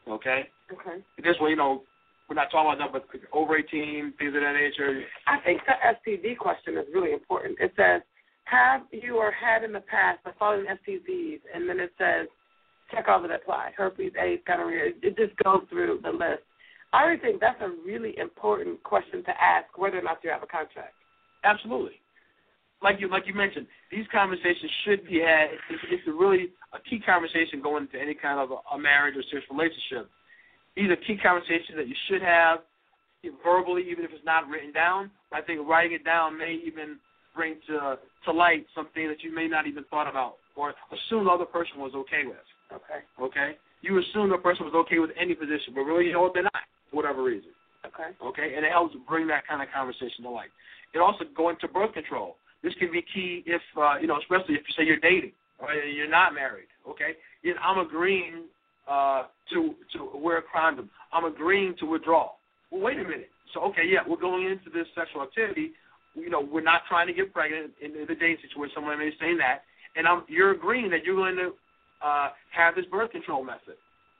Okay? 0.06 0.46
Okay. 0.70 1.02
This 1.18 1.34
way, 1.40 1.50
you 1.50 1.56
know, 1.56 1.82
we're 2.28 2.36
not 2.36 2.52
talking 2.52 2.70
about 2.70 2.78
that, 2.78 2.92
but 2.92 3.20
over 3.32 3.58
18, 3.58 4.14
things 4.18 4.34
of 4.34 4.40
that 4.40 4.54
nature. 4.54 5.02
I 5.26 5.38
think 5.44 5.62
the 5.66 5.74
STD 5.82 6.38
question 6.38 6.78
is 6.78 6.86
really 6.94 7.12
important. 7.12 7.58
It 7.58 7.72
says, 7.76 8.02
have 8.44 8.82
you 8.92 9.16
or 9.16 9.32
had 9.32 9.64
in 9.64 9.72
the 9.72 9.80
past 9.80 10.20
the 10.24 10.30
following 10.38 10.66
STDs? 10.66 11.40
And 11.52 11.68
then 11.68 11.80
it 11.80 11.92
says, 11.98 12.28
check 12.90 13.06
all 13.08 13.22
that 13.22 13.30
apply. 13.30 13.72
Herpes, 13.76 14.12
AIDS, 14.20 14.42
gonorrhea. 14.46 14.92
It 15.02 15.16
just 15.16 15.36
goes 15.42 15.62
through 15.68 16.00
the 16.02 16.10
list. 16.10 16.42
I 16.92 17.04
really 17.04 17.20
think 17.20 17.40
that's 17.40 17.60
a 17.60 17.70
really 17.84 18.16
important 18.18 18.82
question 18.82 19.22
to 19.24 19.30
ask 19.42 19.66
whether 19.76 19.98
or 19.98 20.02
not 20.02 20.18
you 20.24 20.30
have 20.30 20.42
a 20.42 20.46
contract. 20.46 20.94
Absolutely. 21.44 22.00
Like 22.82 23.00
you 23.00 23.10
like 23.10 23.26
you 23.26 23.34
mentioned, 23.34 23.66
these 23.90 24.06
conversations 24.12 24.70
should 24.84 25.04
be 25.06 25.20
had. 25.20 25.50
It's, 25.68 25.82
it's 25.90 26.08
a 26.08 26.12
really 26.12 26.48
a 26.72 26.78
key 26.88 27.00
conversation 27.00 27.60
going 27.60 27.84
into 27.84 28.00
any 28.00 28.14
kind 28.14 28.38
of 28.38 28.50
a, 28.52 28.74
a 28.74 28.78
marriage 28.78 29.16
or 29.16 29.22
serious 29.30 29.48
relationship. 29.50 30.08
These 30.76 30.88
are 30.90 30.96
key 30.96 31.18
conversations 31.18 31.74
that 31.76 31.88
you 31.88 31.96
should 32.08 32.22
have 32.22 32.60
verbally, 33.44 33.82
even 33.90 34.04
if 34.04 34.12
it's 34.12 34.24
not 34.24 34.48
written 34.48 34.72
down. 34.72 35.10
I 35.32 35.40
think 35.42 35.66
writing 35.68 35.92
it 35.92 36.04
down 36.04 36.38
may 36.38 36.60
even 36.64 36.98
bring 37.34 37.56
to 37.66 37.98
to 38.24 38.32
light 38.32 38.66
something 38.74 39.08
that 39.08 39.22
you 39.22 39.34
may 39.34 39.48
not 39.48 39.66
even 39.66 39.84
thought 39.90 40.08
about 40.08 40.36
or 40.56 40.74
assume 40.92 41.24
the 41.24 41.30
other 41.30 41.44
person 41.44 41.78
was 41.78 41.92
okay 41.94 42.22
with. 42.26 42.36
Okay. 42.72 43.00
Okay. 43.20 43.56
You 43.82 43.98
assume 43.98 44.30
the 44.30 44.38
person 44.38 44.64
was 44.66 44.74
okay 44.74 44.98
with 44.98 45.10
any 45.18 45.34
position, 45.34 45.72
but 45.74 45.82
really 45.82 46.06
you 46.06 46.12
know 46.12 46.22
what 46.22 46.34
they're 46.34 46.42
not, 46.42 46.66
for 46.90 46.96
whatever 46.96 47.22
reason. 47.22 47.50
Okay. 47.86 48.10
Okay, 48.22 48.54
and 48.56 48.64
it 48.66 48.72
helps 48.72 48.94
bring 49.08 49.26
that 49.28 49.46
kind 49.46 49.62
of 49.62 49.68
conversation 49.72 50.24
to 50.24 50.30
light. 50.30 50.50
It 50.94 50.98
also 50.98 51.24
go 51.36 51.50
into 51.50 51.68
birth 51.68 51.92
control. 51.94 52.36
This 52.62 52.74
can 52.74 52.90
be 52.90 53.02
key 53.14 53.44
if 53.46 53.62
uh, 53.76 53.96
you 54.00 54.06
know, 54.06 54.18
especially 54.18 54.54
if 54.54 54.62
you 54.66 54.74
say 54.76 54.84
you're 54.84 54.98
dating 54.98 55.32
or 55.58 55.72
you're 55.72 56.10
not 56.10 56.34
married. 56.34 56.66
Okay, 56.88 57.14
know, 57.44 57.60
I'm 57.62 57.78
agreeing 57.78 58.44
uh, 58.88 59.24
to 59.52 59.74
to 59.94 60.10
wear 60.14 60.38
a 60.38 60.42
condom. 60.52 60.90
I'm 61.12 61.24
agreeing 61.24 61.76
to 61.78 61.86
withdraw. 61.86 62.30
Well, 62.70 62.82
wait 62.82 62.98
a 62.98 63.04
minute. 63.04 63.30
So 63.54 63.60
okay, 63.70 63.86
yeah, 63.86 64.00
we're 64.06 64.20
going 64.20 64.44
into 64.46 64.70
this 64.70 64.86
sexual 64.94 65.22
activity. 65.22 65.72
You 66.14 66.30
know, 66.30 66.40
we're 66.40 66.62
not 66.62 66.82
trying 66.88 67.06
to 67.06 67.12
get 67.12 67.32
pregnant 67.32 67.72
in, 67.80 67.92
the 67.92 68.14
dating 68.14 68.38
situation. 68.42 68.72
Someone 68.74 68.98
may 68.98 69.10
say 69.20 69.36
that, 69.38 69.62
and 69.94 70.08
I'm 70.08 70.24
you're 70.26 70.50
agreeing 70.50 70.90
that 70.90 71.04
you're 71.04 71.16
going 71.16 71.36
to 71.36 71.52
uh, 72.02 72.30
have 72.52 72.74
this 72.74 72.86
birth 72.86 73.10
control 73.10 73.44
method. 73.44 73.76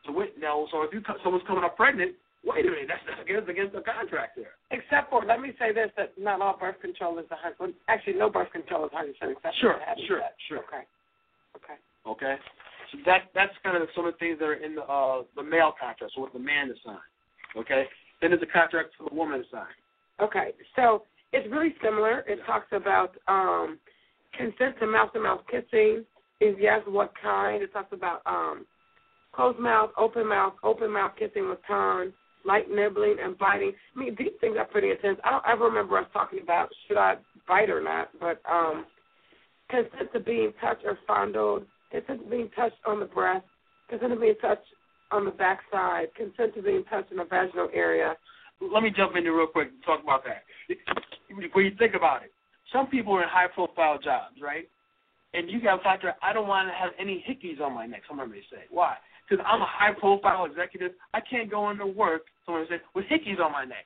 So 0.07 0.13
now, 0.41 0.67
so 0.71 0.83
if 0.83 0.93
you 0.93 1.03
someone's 1.23 1.45
coming 1.47 1.65
up 1.65 1.77
pregnant, 1.77 2.13
wait 2.45 2.65
a 2.65 2.71
minute, 2.71 2.89
that's 2.89 3.21
against 3.21 3.49
against 3.49 3.75
the 3.75 3.83
contract 3.83 4.37
there. 4.37 4.57
Except 4.71 5.11
for, 5.11 5.25
let 5.25 5.41
me 5.41 5.53
say 5.59 5.73
this: 5.73 5.91
that 5.97 6.13
not 6.19 6.41
all 6.41 6.57
birth 6.59 6.81
control 6.81 7.19
is 7.19 7.27
a 7.31 7.37
hundred. 7.37 7.75
Actually, 7.89 8.15
no 8.15 8.31
birth 8.31 8.51
control 8.53 8.85
is 8.87 8.91
hundred 8.93 9.19
percent 9.19 9.33
acceptable. 9.33 9.61
Sure, 9.61 9.79
sure, 10.07 10.23
sure. 10.49 10.59
Okay. 10.59 10.85
Okay. 11.57 11.79
Okay. 12.07 12.37
So 12.93 12.99
that 13.05 13.29
that's 13.35 13.53
kind 13.63 13.77
of 13.77 13.89
some 13.95 14.07
of 14.07 14.15
the 14.15 14.19
things 14.19 14.39
that 14.39 14.47
are 14.47 14.55
in 14.55 14.75
the 14.75 14.83
uh, 14.83 15.23
the 15.37 15.43
male 15.43 15.75
contract, 15.79 16.13
so 16.15 16.21
what 16.23 16.33
the 16.33 16.39
man 16.39 16.71
is 16.71 16.77
sign. 16.85 16.97
Okay. 17.57 17.85
Then 18.21 18.31
there's 18.31 18.43
a 18.43 18.47
contract 18.47 18.91
for 18.97 19.09
the 19.09 19.15
woman 19.15 19.41
to 19.41 19.45
sign. 19.51 19.77
Okay. 20.21 20.53
So 20.75 21.03
it's 21.33 21.51
really 21.51 21.75
similar. 21.83 22.21
It 22.21 22.41
talks 22.47 22.69
about 22.73 23.17
um, 23.29 23.79
consent 24.37 24.79
to 24.81 24.87
mouth 24.87 25.13
to 25.13 25.21
mouth 25.21 25.43
kissing. 25.51 26.05
Is 26.41 26.55
yes, 26.59 26.81
what 26.87 27.13
kind? 27.21 27.63
It 27.63 27.73
talks 27.73 27.93
about 27.93 28.23
um, 28.27 28.65
closed 29.33 29.59
mouth, 29.59 29.91
open 29.99 30.29
mouth, 30.29 30.55
open 30.63 30.93
mouth 30.93 31.13
kissing 31.19 31.49
with 31.49 31.59
tongue, 31.67 32.13
light 32.45 32.71
nibbling 32.71 33.17
and 33.23 33.37
biting. 33.39 33.73
I 33.97 33.99
mean, 33.99 34.17
these 34.19 34.33
things 34.41 34.57
are 34.59 34.65
pretty 34.65 34.91
intense. 34.91 35.19
I 35.25 35.31
don't 35.31 35.45
ever 35.49 35.65
remember 35.65 35.99
us 35.99 36.07
talking 36.13 36.41
about 36.43 36.69
should 36.87 36.97
I 36.97 37.17
bite 37.49 37.71
or 37.71 37.83
not, 37.83 38.11
but 38.21 38.41
um, 38.51 38.87
consent 39.69 40.13
to 40.13 40.21
being 40.21 40.53
touched 40.61 40.85
or 40.85 40.99
fondled, 41.07 41.65
consent 41.91 42.23
to 42.23 42.31
being 42.31 42.51
touched 42.55 42.77
on 42.87 43.01
the 43.01 43.07
breast, 43.07 43.45
consent 43.89 44.13
to 44.13 44.21
being 44.21 44.37
touched 44.41 44.63
on 45.11 45.25
the 45.25 45.31
backside, 45.31 46.15
consent 46.15 46.55
to 46.55 46.63
being 46.63 46.85
touched 46.85 47.11
in 47.11 47.19
the 47.19 47.25
vaginal 47.25 47.69
area. 47.75 48.15
Let 48.61 48.83
me 48.83 48.91
jump 48.95 49.17
in 49.17 49.25
there 49.25 49.35
real 49.35 49.47
quick 49.47 49.69
and 49.69 49.83
talk 49.85 50.03
about 50.03 50.23
that. 50.25 50.43
When 51.53 51.65
you 51.65 51.73
think 51.79 51.95
about 51.95 52.23
it, 52.23 52.33
some 52.73 52.87
people 52.87 53.15
are 53.15 53.23
in 53.23 53.29
high 53.29 53.47
profile 53.55 53.99
jobs, 53.99 54.37
right? 54.43 54.69
And 55.35 55.51
you 55.51 55.61
got 55.61 55.81
a 55.81 55.83
factor, 55.83 56.15
I 56.23 56.33
don't 56.33 56.49
want 56.49 56.69
to 56.69 56.75
have 56.75 56.93
any 56.99 57.25
hickeys 57.29 57.61
on 57.61 57.75
my 57.75 57.87
neck, 57.87 58.03
someone 58.09 58.31
may 58.31 58.41
say. 58.51 58.65
Why? 58.71 58.97
Because 59.29 59.45
I'm 59.47 59.61
a 59.61 59.69
high 59.69 59.93
profile 59.93 60.47
executive. 60.47 60.93
I 61.13 61.21
can't 61.21 61.51
go 61.51 61.71
into 61.71 61.87
work, 61.87 62.23
someone 62.47 62.65
may 62.65 62.77
say, 62.77 62.83
with 62.95 63.05
hickeys 63.07 63.39
on 63.39 63.53
my 63.53 63.65
neck, 63.65 63.85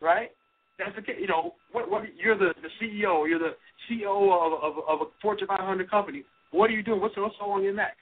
right? 0.00 0.30
That's 0.78 0.94
the 0.96 1.02
case. 1.02 1.16
You 1.20 1.28
know, 1.28 1.54
what, 1.70 1.88
what, 1.88 2.02
you're 2.16 2.36
the, 2.36 2.54
the 2.60 2.68
CEO, 2.82 3.28
you're 3.28 3.38
the 3.38 3.54
CEO 3.88 4.10
of, 4.10 4.52
of, 4.62 4.84
of 4.88 5.06
a 5.06 5.10
Fortune 5.22 5.46
500 5.46 5.88
company. 5.88 6.24
What 6.50 6.70
are 6.70 6.72
you 6.72 6.82
doing? 6.82 7.00
What's, 7.00 7.16
what's 7.16 7.36
on 7.40 7.62
your 7.62 7.74
neck? 7.74 7.96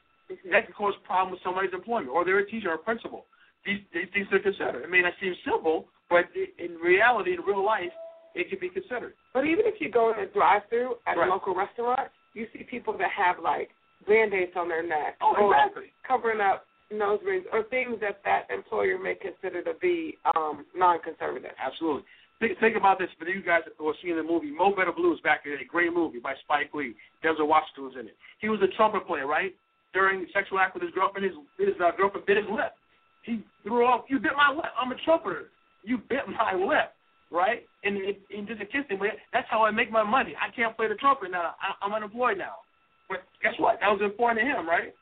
That 0.50 0.64
can 0.64 0.72
cause 0.72 0.94
a 0.96 1.06
problem 1.06 1.32
with 1.32 1.40
somebody's 1.44 1.74
employment, 1.74 2.08
or 2.08 2.24
they're 2.24 2.38
a 2.38 2.48
teacher 2.48 2.70
or 2.70 2.74
a 2.74 2.78
principal. 2.78 3.26
These, 3.66 3.80
these 3.92 4.08
things 4.14 4.26
are 4.32 4.38
considered. 4.38 4.82
It 4.82 4.90
may 4.90 5.02
not 5.02 5.12
seem 5.20 5.34
simple, 5.44 5.86
but 6.08 6.24
in 6.34 6.76
reality, 6.76 7.34
in 7.34 7.40
real 7.40 7.64
life, 7.64 7.92
it 8.34 8.48
can 8.48 8.58
be 8.58 8.70
considered. 8.70 9.12
But 9.34 9.44
even 9.44 9.66
if 9.66 9.74
you 9.80 9.90
go 9.90 10.12
in 10.12 10.18
a 10.18 10.26
drive-through 10.26 10.96
at 11.06 11.18
right. 11.18 11.28
a 11.28 11.30
local 11.30 11.54
restaurant, 11.54 12.08
you 12.34 12.46
see 12.52 12.64
people 12.64 12.96
that 12.98 13.10
have 13.10 13.36
like 13.42 13.70
band-aids 14.06 14.52
on 14.56 14.68
their 14.68 14.86
neck, 14.86 15.16
oh, 15.22 15.34
or 15.38 15.54
exactly. 15.54 15.92
covering 16.06 16.40
up 16.40 16.64
nose 16.90 17.20
rings, 17.24 17.46
or 17.52 17.62
things 17.64 17.96
that 18.00 18.20
that 18.24 18.46
employer 18.52 18.98
may 18.98 19.14
consider 19.14 19.62
to 19.62 19.72
be 19.80 20.18
um, 20.36 20.66
non-conservative. 20.76 21.52
Absolutely. 21.64 22.02
Think, 22.40 22.58
think 22.58 22.76
about 22.76 22.98
this 22.98 23.08
for 23.18 23.28
you 23.28 23.42
guys 23.42 23.60
who 23.78 23.86
are 23.88 23.94
seeing 24.02 24.16
the 24.16 24.22
movie 24.22 24.50
Mo 24.50 24.74
Better 24.74 24.92
Blues 24.92 25.20
back 25.22 25.42
in 25.44 25.52
the 25.52 25.58
day. 25.58 25.64
Great 25.64 25.92
movie 25.92 26.18
by 26.18 26.34
Spike 26.42 26.74
Lee. 26.74 26.94
Denzel 27.24 27.46
Washington 27.46 27.84
was 27.84 27.94
in 27.98 28.06
it. 28.08 28.16
He 28.40 28.48
was 28.48 28.60
a 28.62 28.76
trumpet 28.76 29.06
player, 29.06 29.26
right? 29.26 29.54
During 29.94 30.26
sexual 30.34 30.58
act 30.58 30.74
with 30.74 30.82
his 30.82 30.92
girlfriend, 30.92 31.24
his, 31.24 31.36
his 31.56 31.80
uh, 31.80 31.92
girlfriend 31.96 32.26
bit 32.26 32.38
his 32.38 32.46
lip. 32.50 32.74
He 33.22 33.44
threw 33.62 33.86
off, 33.86 34.06
you 34.08 34.18
bit 34.18 34.32
my 34.36 34.52
lip. 34.52 34.72
I'm 34.76 34.90
a 34.90 34.96
trumpeter. 35.04 35.50
You 35.84 35.98
bit 35.98 36.26
my 36.26 36.54
lip, 36.54 36.92
right? 37.32 37.64
And, 37.82 37.96
and, 37.96 38.16
and 38.30 38.46
just 38.46 38.60
a 38.60 38.66
kissing, 38.66 39.00
but 39.00 39.16
that's 39.32 39.48
how 39.50 39.64
I 39.64 39.70
make 39.70 39.90
my 39.90 40.04
money. 40.04 40.34
I 40.36 40.54
can't 40.54 40.76
play 40.76 40.88
the 40.88 40.94
trumpet 40.94 41.30
now. 41.30 41.54
I, 41.58 41.84
I'm 41.84 41.92
unemployed 41.92 42.38
now. 42.38 42.62
But 43.08 43.24
guess 43.42 43.54
what? 43.58 43.80
That 43.80 43.90
was 43.90 44.00
important 44.04 44.40
to 44.40 44.46
him, 44.46 44.68
right? 44.68 44.94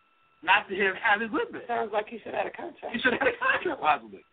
Not 0.42 0.68
to 0.68 0.74
him 0.74 0.94
have 1.02 1.20
his 1.20 1.30
lip. 1.32 1.52
Sounds 1.68 1.90
like 1.92 2.08
he 2.08 2.18
should 2.18 2.32
have 2.32 2.46
had 2.46 2.52
a 2.52 2.56
contract. 2.56 2.94
He 2.94 3.00
should 3.02 3.12
have 3.12 3.20
had 3.20 3.34
a 3.34 3.38
contract, 3.38 3.80
possibly. 3.82 4.24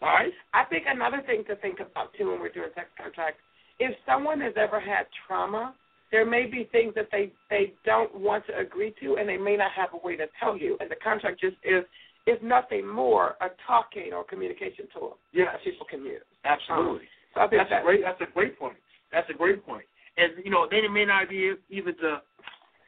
All 0.00 0.08
right? 0.08 0.32
I 0.52 0.64
think 0.64 0.84
another 0.88 1.22
thing 1.24 1.44
to 1.46 1.54
think 1.56 1.78
about 1.78 2.10
too 2.18 2.30
when 2.32 2.40
we're 2.40 2.50
doing 2.50 2.74
sex 2.74 2.88
contracts, 2.98 3.38
if 3.78 3.94
someone 4.04 4.40
has 4.40 4.54
ever 4.56 4.80
had 4.80 5.06
trauma, 5.26 5.74
there 6.10 6.26
may 6.26 6.46
be 6.46 6.68
things 6.72 6.92
that 6.94 7.08
they 7.10 7.32
they 7.48 7.72
don't 7.86 8.12
want 8.14 8.44
to 8.48 8.58
agree 8.58 8.92
to, 9.00 9.16
and 9.16 9.28
they 9.28 9.38
may 9.38 9.56
not 9.56 9.70
have 9.72 9.90
a 9.94 10.06
way 10.06 10.16
to 10.16 10.26
tell 10.38 10.56
you. 10.56 10.76
And 10.80 10.90
the 10.90 10.96
contract 10.96 11.40
just 11.40 11.56
is, 11.64 11.84
if 12.26 12.42
nothing 12.42 12.86
more, 12.86 13.36
a 13.40 13.48
talking 13.66 14.12
or 14.12 14.24
communication 14.24 14.86
tool 14.92 15.16
that 15.34 15.62
people 15.64 15.86
can 15.88 16.04
use. 16.04 16.22
Absolutely. 16.44 17.06
So 17.34 17.40
I 17.40 17.48
think 17.48 17.62
That's 17.62 17.80
a 17.80 17.84
great. 17.84 18.00
That's 18.02 18.20
a 18.20 18.32
great 18.32 18.58
point. 18.58 18.76
That's 19.10 19.28
a 19.30 19.34
great 19.34 19.64
point. 19.64 19.84
And 20.16 20.32
you 20.44 20.50
know, 20.50 20.66
they 20.70 20.86
may 20.88 21.04
not 21.04 21.28
be 21.28 21.54
even 21.70 21.96
to 21.98 22.20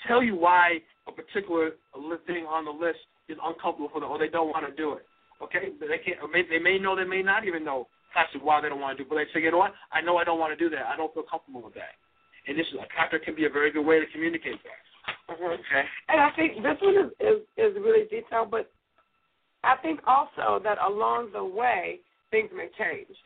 tell 0.06 0.22
you 0.22 0.36
why 0.36 0.80
a 1.08 1.12
particular 1.12 1.70
thing 2.26 2.44
on 2.46 2.64
the 2.64 2.70
list 2.70 2.98
is 3.28 3.38
uncomfortable 3.42 3.88
for 3.92 4.00
them, 4.00 4.10
or 4.10 4.18
they 4.18 4.28
don't 4.28 4.48
want 4.48 4.66
to 4.68 4.74
do 4.74 4.92
it. 4.94 5.04
Okay, 5.42 5.72
they 5.80 5.98
can't. 6.04 6.20
Or 6.22 6.28
may, 6.28 6.42
they 6.48 6.58
may 6.58 6.78
know. 6.78 6.94
They 6.96 7.04
may 7.04 7.22
not 7.22 7.46
even 7.46 7.64
know 7.64 7.88
actually 8.16 8.42
why 8.42 8.60
they 8.60 8.68
don't 8.68 8.80
want 8.80 8.96
to 8.98 9.02
do. 9.04 9.08
it. 9.08 9.10
But 9.10 9.16
they 9.16 9.26
say, 9.32 9.42
you 9.44 9.50
know 9.50 9.58
what? 9.58 9.72
I 9.92 10.00
know 10.00 10.16
I 10.18 10.24
don't 10.24 10.38
want 10.38 10.56
to 10.56 10.62
do 10.62 10.70
that. 10.74 10.86
I 10.86 10.96
don't 10.96 11.12
feel 11.14 11.24
comfortable 11.28 11.62
with 11.62 11.74
that. 11.74 11.96
And 12.46 12.58
this 12.58 12.66
is 12.68 12.74
a 12.74 12.86
contract 12.94 13.24
can 13.24 13.34
be 13.34 13.46
a 13.46 13.50
very 13.50 13.72
good 13.72 13.84
way 13.84 13.98
to 14.00 14.06
communicate 14.12 14.60
that. 14.62 15.36
Mhm. 15.36 15.58
Okay. 15.58 15.84
And 16.08 16.20
I 16.20 16.30
think 16.36 16.62
this 16.62 16.76
one 16.80 16.96
is, 16.96 17.10
is 17.20 17.40
is 17.56 17.74
really 17.76 18.06
detailed, 18.08 18.50
but 18.50 18.70
I 19.64 19.76
think 19.76 20.00
also 20.06 20.60
that 20.62 20.78
along 20.84 21.32
the 21.32 21.44
way 21.44 22.00
things 22.30 22.50
may 22.54 22.68
change. 22.78 23.16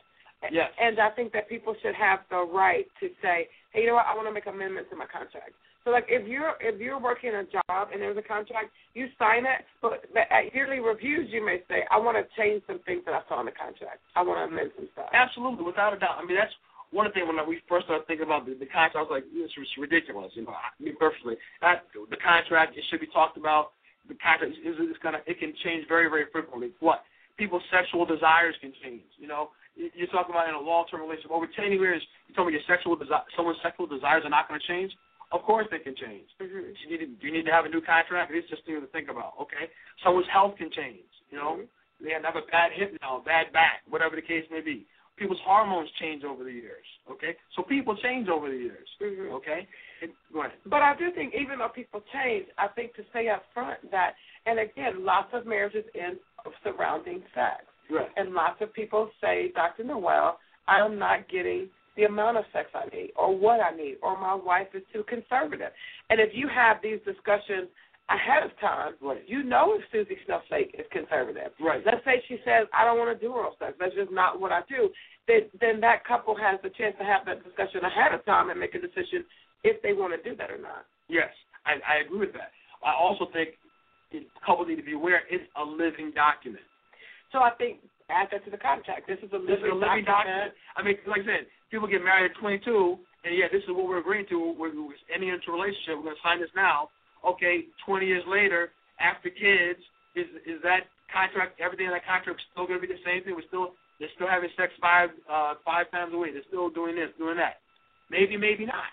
Yes. 0.51 0.71
And 0.79 0.99
I 0.99 1.09
think 1.11 1.33
that 1.33 1.49
people 1.49 1.75
should 1.81 1.95
have 1.95 2.19
the 2.29 2.47
right 2.47 2.87
to 2.99 3.07
say, 3.21 3.47
hey, 3.73 3.81
you 3.81 3.87
know 3.87 3.95
what, 3.95 4.07
I 4.07 4.15
want 4.15 4.27
to 4.27 4.33
make 4.33 4.47
amendments 4.47 4.89
to 4.91 4.95
my 4.95 5.05
contract. 5.05 5.51
So 5.83 5.91
like 5.91 6.05
if 6.11 6.27
you're 6.27 6.59
if 6.59 6.79
you're 6.79 6.99
working 6.99 7.31
a 7.31 7.43
job 7.47 7.89
and 7.91 8.01
there's 8.01 8.17
a 8.17 8.25
contract, 8.25 8.71
you 8.93 9.07
sign 9.17 9.47
it, 9.47 9.63
but 9.81 10.03
at 10.15 10.53
yearly 10.53 10.79
reviews 10.79 11.31
you 11.31 11.43
may 11.43 11.63
say, 11.71 11.87
I 11.89 11.97
want 11.97 12.19
to 12.19 12.27
change 12.35 12.63
some 12.67 12.79
things 12.83 13.03
that 13.07 13.15
I 13.15 13.23
saw 13.27 13.39
in 13.39 13.47
the 13.47 13.55
contract. 13.55 14.03
I 14.15 14.21
want 14.23 14.43
to 14.43 14.51
amend 14.51 14.71
some 14.75 14.87
stuff. 14.91 15.09
Absolutely, 15.15 15.63
without 15.63 15.95
a 15.95 15.99
doubt. 15.99 16.19
I 16.19 16.25
mean 16.27 16.35
that's 16.35 16.51
one 16.91 17.05
of 17.05 17.13
the 17.13 17.21
things 17.21 17.29
when 17.29 17.39
we 17.47 17.61
first 17.69 17.85
started 17.85 18.07
thinking 18.07 18.25
about 18.25 18.45
the, 18.45 18.57
the 18.57 18.65
contract, 18.65 18.97
I 18.97 19.05
was 19.05 19.13
like, 19.13 19.23
this 19.29 19.53
is 19.53 19.69
ridiculous. 19.77 20.33
You 20.33 20.49
know, 20.49 20.57
I 20.57 20.73
mean, 20.81 20.97
personally, 20.97 21.37
that, 21.61 21.85
the 21.93 22.17
contract 22.17 22.75
it 22.75 22.83
should 22.89 22.99
be 22.99 23.07
talked 23.13 23.37
about. 23.37 23.77
The 24.09 24.17
contract 24.17 24.57
is, 24.57 24.75
is 24.77 24.97
gonna 25.01 25.21
it 25.29 25.39
can 25.39 25.53
change 25.63 25.87
very 25.87 26.09
very 26.09 26.25
frequently. 26.33 26.75
What 26.81 27.05
people's 27.37 27.63
sexual 27.71 28.05
desires 28.05 28.55
can 28.59 28.73
change. 28.83 29.07
You 29.15 29.31
know, 29.31 29.55
you're 29.95 30.11
talking 30.11 30.35
about 30.35 30.51
in 30.51 30.55
a 30.55 30.59
long 30.59 30.85
term 30.91 31.01
relationship 31.01 31.31
over 31.31 31.47
ten 31.55 31.71
years. 31.71 32.03
You 32.27 32.35
told 32.35 32.47
me 32.47 32.53
your 32.53 32.65
sexual 32.67 32.95
desire, 32.99 33.23
someone's 33.35 33.63
sexual 33.63 33.87
desires 33.87 34.23
are 34.25 34.29
not 34.29 34.47
going 34.47 34.59
to 34.59 34.67
change. 34.67 34.91
Of 35.31 35.43
course 35.43 35.67
they 35.71 35.79
can 35.79 35.95
change. 35.95 36.27
Mm-hmm. 36.41 36.73
Do, 36.73 36.81
you 36.83 36.89
need 36.89 37.01
to, 37.05 37.07
do 37.07 37.23
you 37.27 37.33
need 37.33 37.45
to 37.45 37.53
have 37.53 37.65
a 37.65 37.69
new 37.69 37.81
contract? 37.81 38.31
It's 38.33 38.49
just 38.49 38.65
things 38.65 38.81
to 38.81 38.87
think 38.91 39.09
about. 39.09 39.33
Okay, 39.39 39.71
someone's 40.03 40.27
health 40.33 40.57
can 40.57 40.69
change. 40.71 41.05
You 41.31 41.37
know, 41.37 41.51
mm-hmm. 41.61 42.05
they 42.05 42.11
have 42.11 42.35
a 42.35 42.45
bad 42.51 42.73
hip 42.73 42.97
now, 43.01 43.21
bad 43.23 43.53
back, 43.53 43.85
whatever 43.87 44.15
the 44.15 44.25
case 44.25 44.43
may 44.51 44.61
be. 44.61 44.85
People's 45.17 45.39
hormones 45.43 45.89
change 45.99 46.23
over 46.23 46.43
the 46.43 46.51
years. 46.51 46.87
Okay, 47.11 47.35
so 47.55 47.61
people 47.61 47.95
change 48.01 48.27
over 48.27 48.49
the 48.49 48.57
years. 48.57 48.87
Mm-hmm. 49.01 49.33
Okay, 49.35 49.67
it, 50.01 50.09
go 50.33 50.41
ahead. 50.41 50.57
But 50.65 50.81
I 50.81 50.95
do 50.97 51.11
think 51.13 51.33
even 51.39 51.59
though 51.59 51.69
people 51.69 52.01
change, 52.11 52.47
I 52.57 52.67
think 52.67 52.95
to 52.95 53.03
say 53.13 53.29
up 53.29 53.43
front 53.53 53.79
that, 53.91 54.13
and 54.45 54.59
again, 54.59 55.05
lots 55.05 55.29
of 55.33 55.45
marriages 55.45 55.85
end 55.93 56.17
surrounding 56.63 57.21
sex. 57.35 57.68
Right. 57.89 58.07
And 58.15 58.33
lots 58.33 58.61
of 58.61 58.73
people 58.73 59.09
say, 59.21 59.51
Dr. 59.55 59.83
Nowell, 59.83 60.37
I'm 60.67 60.99
not 60.99 61.29
getting 61.29 61.69
the 61.97 62.03
amount 62.03 62.37
of 62.37 62.45
sex 62.53 62.69
I 62.73 62.85
need 62.95 63.11
or 63.15 63.35
what 63.35 63.59
I 63.59 63.75
need 63.75 63.97
or 64.01 64.19
my 64.19 64.35
wife 64.35 64.67
is 64.73 64.83
too 64.93 65.03
conservative. 65.07 65.71
And 66.09 66.19
if 66.19 66.29
you 66.33 66.47
have 66.47 66.77
these 66.81 66.99
discussions 67.03 67.67
ahead 68.09 68.43
of 68.43 68.51
time, 68.59 68.93
right. 69.01 69.21
you 69.27 69.43
know 69.43 69.75
if 69.75 69.81
Susie 69.91 70.17
Snowflake 70.25 70.73
is 70.77 70.85
conservative. 70.91 71.51
Right. 71.59 71.81
Let's 71.85 72.03
say 72.05 72.23
she 72.27 72.37
says, 72.45 72.67
I 72.73 72.85
don't 72.85 72.97
want 72.97 73.11
to 73.11 73.19
do 73.19 73.33
oral 73.33 73.53
sex. 73.59 73.73
That's 73.79 73.93
just 73.95 74.11
not 74.11 74.39
what 74.39 74.51
I 74.51 74.61
do. 74.69 74.89
Then, 75.27 75.49
then 75.59 75.81
that 75.81 76.05
couple 76.05 76.35
has 76.37 76.59
the 76.63 76.69
chance 76.69 76.95
to 76.99 77.05
have 77.05 77.25
that 77.25 77.43
discussion 77.43 77.81
ahead 77.83 78.13
of 78.13 78.25
time 78.25 78.49
and 78.49 78.59
make 78.59 78.73
a 78.73 78.81
decision 78.81 79.25
if 79.63 79.81
they 79.81 79.93
want 79.93 80.13
to 80.15 80.21
do 80.23 80.35
that 80.37 80.49
or 80.49 80.57
not. 80.57 80.85
Yes, 81.09 81.29
I, 81.65 81.77
I 81.83 82.05
agree 82.05 82.19
with 82.19 82.33
that. 82.33 82.53
I 82.85 82.93
also 82.95 83.27
think 83.33 83.59
couples 84.45 84.67
need 84.67 84.77
to 84.77 84.87
be 84.87 84.93
aware 84.93 85.21
it's 85.29 85.43
a 85.57 85.63
living 85.63 86.11
document. 86.15 86.63
So 87.31 87.39
I 87.39 87.51
think 87.57 87.79
add 88.09 88.27
that 88.31 88.43
to 88.45 88.51
the 88.51 88.57
contract. 88.57 89.07
This 89.07 89.21
is 89.21 89.29
a 89.31 89.37
living, 89.37 89.53
this 89.53 89.61
is 89.61 89.69
a 89.69 89.75
living 89.75 90.05
document. 90.05 90.05
document. 90.05 90.51
I 90.75 90.81
mean, 90.81 90.97
like 91.05 91.21
I 91.21 91.25
said, 91.25 91.43
people 91.69 91.87
get 91.87 92.01
married 92.01 92.31
at 92.31 92.37
22, 92.41 92.97
and 93.25 93.31
yeah, 93.37 93.45
this 93.51 93.61
is 93.63 93.69
what 93.69 93.85
we're 93.85 94.01
agreeing 94.01 94.25
to. 94.33 94.55
We're, 94.57 94.73
we're 94.73 94.97
entering 95.13 95.37
into 95.37 95.53
a 95.53 95.55
relationship. 95.55 96.01
We're 96.01 96.13
going 96.13 96.19
to 96.19 96.25
sign 96.25 96.41
this 96.41 96.53
now. 96.55 96.89
Okay, 97.21 97.69
20 97.85 98.05
years 98.07 98.23
later, 98.25 98.71
after 98.99 99.29
kids, 99.29 99.79
is 100.15 100.25
is 100.47 100.57
that 100.63 100.89
contract? 101.11 101.59
Everything 101.61 101.85
in 101.85 101.93
that 101.93 102.07
contract 102.07 102.41
still 102.51 102.65
going 102.65 102.79
to 102.79 102.85
be 102.85 102.91
the 102.91 103.03
same 103.05 103.23
thing? 103.23 103.35
We're 103.35 103.47
still 103.51 103.75
they're 103.99 104.11
still 104.15 104.31
having 104.31 104.49
sex 104.55 104.71
five 104.79 105.11
uh, 105.27 105.59
five 105.67 105.91
times 105.91 106.15
a 106.15 106.17
week. 106.17 106.33
They're 106.33 106.47
still 106.47 106.71
doing 106.71 106.95
this, 106.95 107.11
doing 107.19 107.35
that. 107.37 107.59
Maybe, 108.09 108.37
maybe 108.37 108.65
not. 108.65 108.89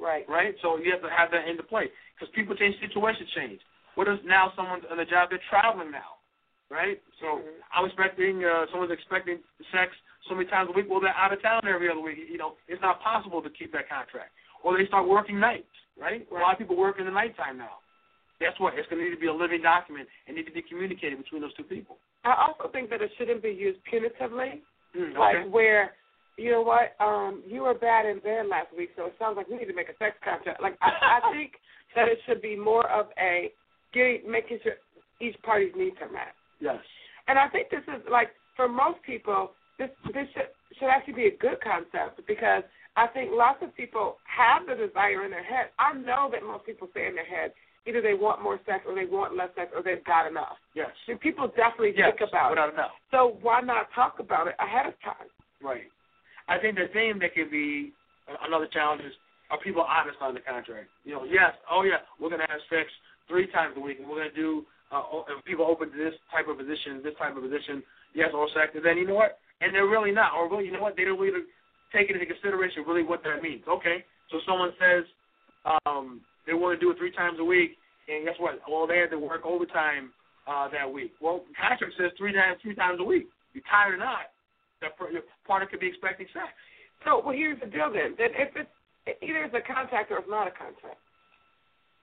Right. 0.00 0.24
Right. 0.28 0.56
So 0.64 0.76
you 0.80 0.90
have 0.92 1.04
to 1.04 1.12
have 1.12 1.30
that 1.30 1.48
into 1.48 1.62
play 1.62 1.92
because 2.16 2.32
people 2.34 2.56
change, 2.56 2.74
situations 2.80 3.28
change. 3.36 3.60
What 3.94 4.08
if 4.08 4.20
now 4.24 4.52
someone's 4.56 4.84
on 4.90 4.96
the 4.96 5.04
job? 5.04 5.28
They're 5.30 5.40
traveling 5.48 5.90
now, 5.90 6.15
right? 6.70 7.00
So 7.20 7.40
mm-hmm. 7.40 7.62
I'm 7.74 7.86
expecting 7.86 8.44
uh, 8.44 8.66
someone's 8.70 8.92
expecting 8.92 9.38
sex 9.70 9.92
so 10.28 10.34
many 10.34 10.48
times 10.48 10.70
a 10.70 10.74
week. 10.76 10.86
Well, 10.90 11.00
they're 11.00 11.14
out 11.14 11.32
of 11.32 11.42
town 11.42 11.62
every 11.66 11.90
other 11.90 12.00
week. 12.00 12.18
You 12.30 12.38
know, 12.38 12.54
it's 12.68 12.82
not 12.82 13.00
possible 13.02 13.42
to 13.42 13.50
keep 13.50 13.72
that 13.72 13.88
contract. 13.88 14.34
Or 14.64 14.76
they 14.76 14.86
start 14.86 15.06
working 15.06 15.38
nights, 15.38 15.70
right? 15.94 16.26
right. 16.30 16.40
A 16.40 16.42
lot 16.42 16.52
of 16.54 16.58
people 16.58 16.76
work 16.76 16.98
in 16.98 17.06
the 17.06 17.14
nighttime 17.14 17.58
now. 17.58 17.78
Guess 18.40 18.58
what? 18.58 18.74
It's 18.76 18.88
going 18.88 19.00
to 19.00 19.08
need 19.08 19.14
to 19.14 19.20
be 19.20 19.28
a 19.28 19.34
living 19.34 19.62
document 19.62 20.08
and 20.26 20.36
need 20.36 20.44
to 20.44 20.52
be 20.52 20.62
communicated 20.62 21.16
between 21.16 21.40
those 21.40 21.54
two 21.54 21.64
people. 21.64 21.96
I 22.24 22.34
also 22.34 22.70
think 22.70 22.90
that 22.90 23.00
it 23.00 23.10
shouldn't 23.16 23.42
be 23.42 23.50
used 23.50 23.78
punitively, 23.86 24.60
mm, 24.92 25.10
okay. 25.12 25.18
like 25.18 25.54
where, 25.54 25.92
you 26.36 26.50
know 26.50 26.60
what, 26.60 26.92
um, 27.00 27.42
you 27.46 27.62
were 27.62 27.74
bad 27.74 28.04
in 28.04 28.18
bed 28.18 28.46
last 28.50 28.68
week, 28.76 28.90
so 28.96 29.06
it 29.06 29.14
sounds 29.18 29.36
like 29.36 29.48
we 29.48 29.56
need 29.56 29.70
to 29.70 29.74
make 29.74 29.88
a 29.88 29.96
sex 29.96 30.16
contract. 30.22 30.60
Like 30.60 30.76
I, 30.82 31.20
I 31.22 31.32
think 31.32 31.52
that 31.94 32.08
it 32.08 32.18
should 32.26 32.42
be 32.42 32.56
more 32.56 32.90
of 32.90 33.06
a 33.18 33.52
getting 33.94 34.28
making 34.28 34.58
sure 34.62 34.74
each 35.20 35.36
party's 35.42 35.72
needs 35.76 35.96
are 36.02 36.10
met. 36.10 36.34
Yes. 36.60 36.78
And 37.28 37.38
I 37.38 37.48
think 37.48 37.70
this 37.70 37.84
is 37.88 38.02
like 38.10 38.28
for 38.54 38.68
most 38.68 39.02
people, 39.02 39.52
this 39.78 39.90
this 40.12 40.26
should 40.34 40.50
should 40.78 40.88
actually 40.88 41.14
be 41.14 41.26
a 41.26 41.36
good 41.36 41.60
concept 41.62 42.20
because 42.26 42.62
I 42.96 43.06
think 43.08 43.30
lots 43.32 43.58
of 43.62 43.74
people 43.76 44.16
have 44.24 44.66
the 44.66 44.74
desire 44.74 45.24
in 45.24 45.30
their 45.30 45.44
head. 45.44 45.68
I 45.78 45.92
know 45.92 46.28
that 46.32 46.42
most 46.42 46.64
people 46.64 46.88
say 46.94 47.06
in 47.06 47.14
their 47.14 47.26
head 47.26 47.52
either 47.86 48.02
they 48.02 48.14
want 48.14 48.42
more 48.42 48.58
sex 48.66 48.84
or 48.86 48.94
they 48.94 49.06
want 49.06 49.36
less 49.36 49.50
sex 49.54 49.70
or 49.74 49.82
they've 49.82 50.04
got 50.04 50.26
enough. 50.26 50.58
Yes. 50.74 50.90
And 51.06 51.20
people 51.20 51.46
definitely 51.48 51.94
yes, 51.96 52.12
think 52.18 52.28
about 52.28 52.50
without 52.50 52.70
it. 52.70 52.76
Doubt. 52.76 52.90
So 53.10 53.38
why 53.42 53.60
not 53.60 53.86
talk 53.94 54.18
about 54.18 54.48
it 54.48 54.56
ahead 54.58 54.86
of 54.86 54.94
time? 55.04 55.30
Right. 55.62 55.86
I 56.48 56.58
think 56.58 56.76
the 56.76 56.90
thing 56.92 57.18
that 57.20 57.34
could 57.34 57.50
be 57.50 57.92
uh, 58.28 58.36
another 58.46 58.66
challenge 58.66 59.02
is 59.02 59.12
are 59.50 59.58
people 59.60 59.82
honest 59.82 60.18
on 60.20 60.34
the 60.34 60.40
contract? 60.40 60.88
You 61.04 61.14
know, 61.14 61.24
yes, 61.24 61.54
oh 61.70 61.82
yeah, 61.82 62.02
we're 62.20 62.30
gonna 62.30 62.50
have 62.50 62.60
sex 62.68 62.90
three 63.28 63.46
times 63.52 63.74
a 63.76 63.80
week, 63.80 63.98
and 64.00 64.08
we're 64.08 64.18
gonna 64.18 64.34
do. 64.34 64.66
Uh, 64.92 65.02
and 65.28 65.42
people 65.44 65.66
open 65.66 65.90
to 65.90 65.98
this 65.98 66.14
type 66.30 66.46
of 66.46 66.56
position, 66.56 67.02
this 67.02 67.14
type 67.18 67.36
of 67.36 67.42
position, 67.42 67.82
yes, 68.14 68.30
sex, 68.54 68.70
and 68.74 68.84
then 68.84 68.96
you 68.96 69.06
know 69.06 69.18
what? 69.18 69.38
And 69.60 69.74
they're 69.74 69.88
really 69.88 70.12
not, 70.12 70.34
or 70.34 70.48
really, 70.48 70.66
you 70.66 70.72
know 70.72 70.82
what? 70.82 70.96
They 70.96 71.04
don't 71.04 71.18
really 71.18 71.42
take 71.92 72.10
into 72.10 72.24
consideration 72.24 72.84
really 72.86 73.02
what 73.02 73.24
that 73.24 73.42
means. 73.42 73.62
Okay, 73.66 74.04
so 74.30 74.38
someone 74.46 74.70
says 74.78 75.02
um, 75.86 76.20
they 76.46 76.54
want 76.54 76.78
to 76.78 76.80
do 76.80 76.90
it 76.92 76.98
three 76.98 77.10
times 77.10 77.38
a 77.40 77.44
week, 77.44 77.74
and 78.06 78.24
guess 78.24 78.38
what? 78.38 78.60
Well, 78.70 78.86
they 78.86 78.98
had 78.98 79.10
to 79.10 79.18
work 79.18 79.42
overtime 79.44 80.14
uh, 80.46 80.68
that 80.70 80.86
week. 80.86 81.12
Well, 81.20 81.42
contract 81.58 81.94
says 81.98 82.12
three 82.16 82.32
times, 82.32 82.58
three 82.62 82.74
times 82.74 82.98
a 83.00 83.04
week. 83.04 83.26
You 83.54 83.62
tired 83.68 83.94
or 83.94 83.98
not, 83.98 84.30
that 84.82 84.92
partner 84.98 85.66
could 85.66 85.80
be 85.80 85.88
expecting 85.88 86.26
sex. 86.32 86.52
So, 87.04 87.22
well, 87.24 87.34
here's 87.34 87.58
the 87.60 87.66
deal 87.66 87.90
then. 87.90 88.14
Then 88.18 88.30
if 88.36 88.54
it's 88.54 88.70
either 89.22 89.44
it's 89.44 89.54
a 89.54 89.64
contract 89.64 90.10
or 90.10 90.18
it's 90.18 90.30
not 90.30 90.46
a 90.46 90.54
contract. 90.54 91.00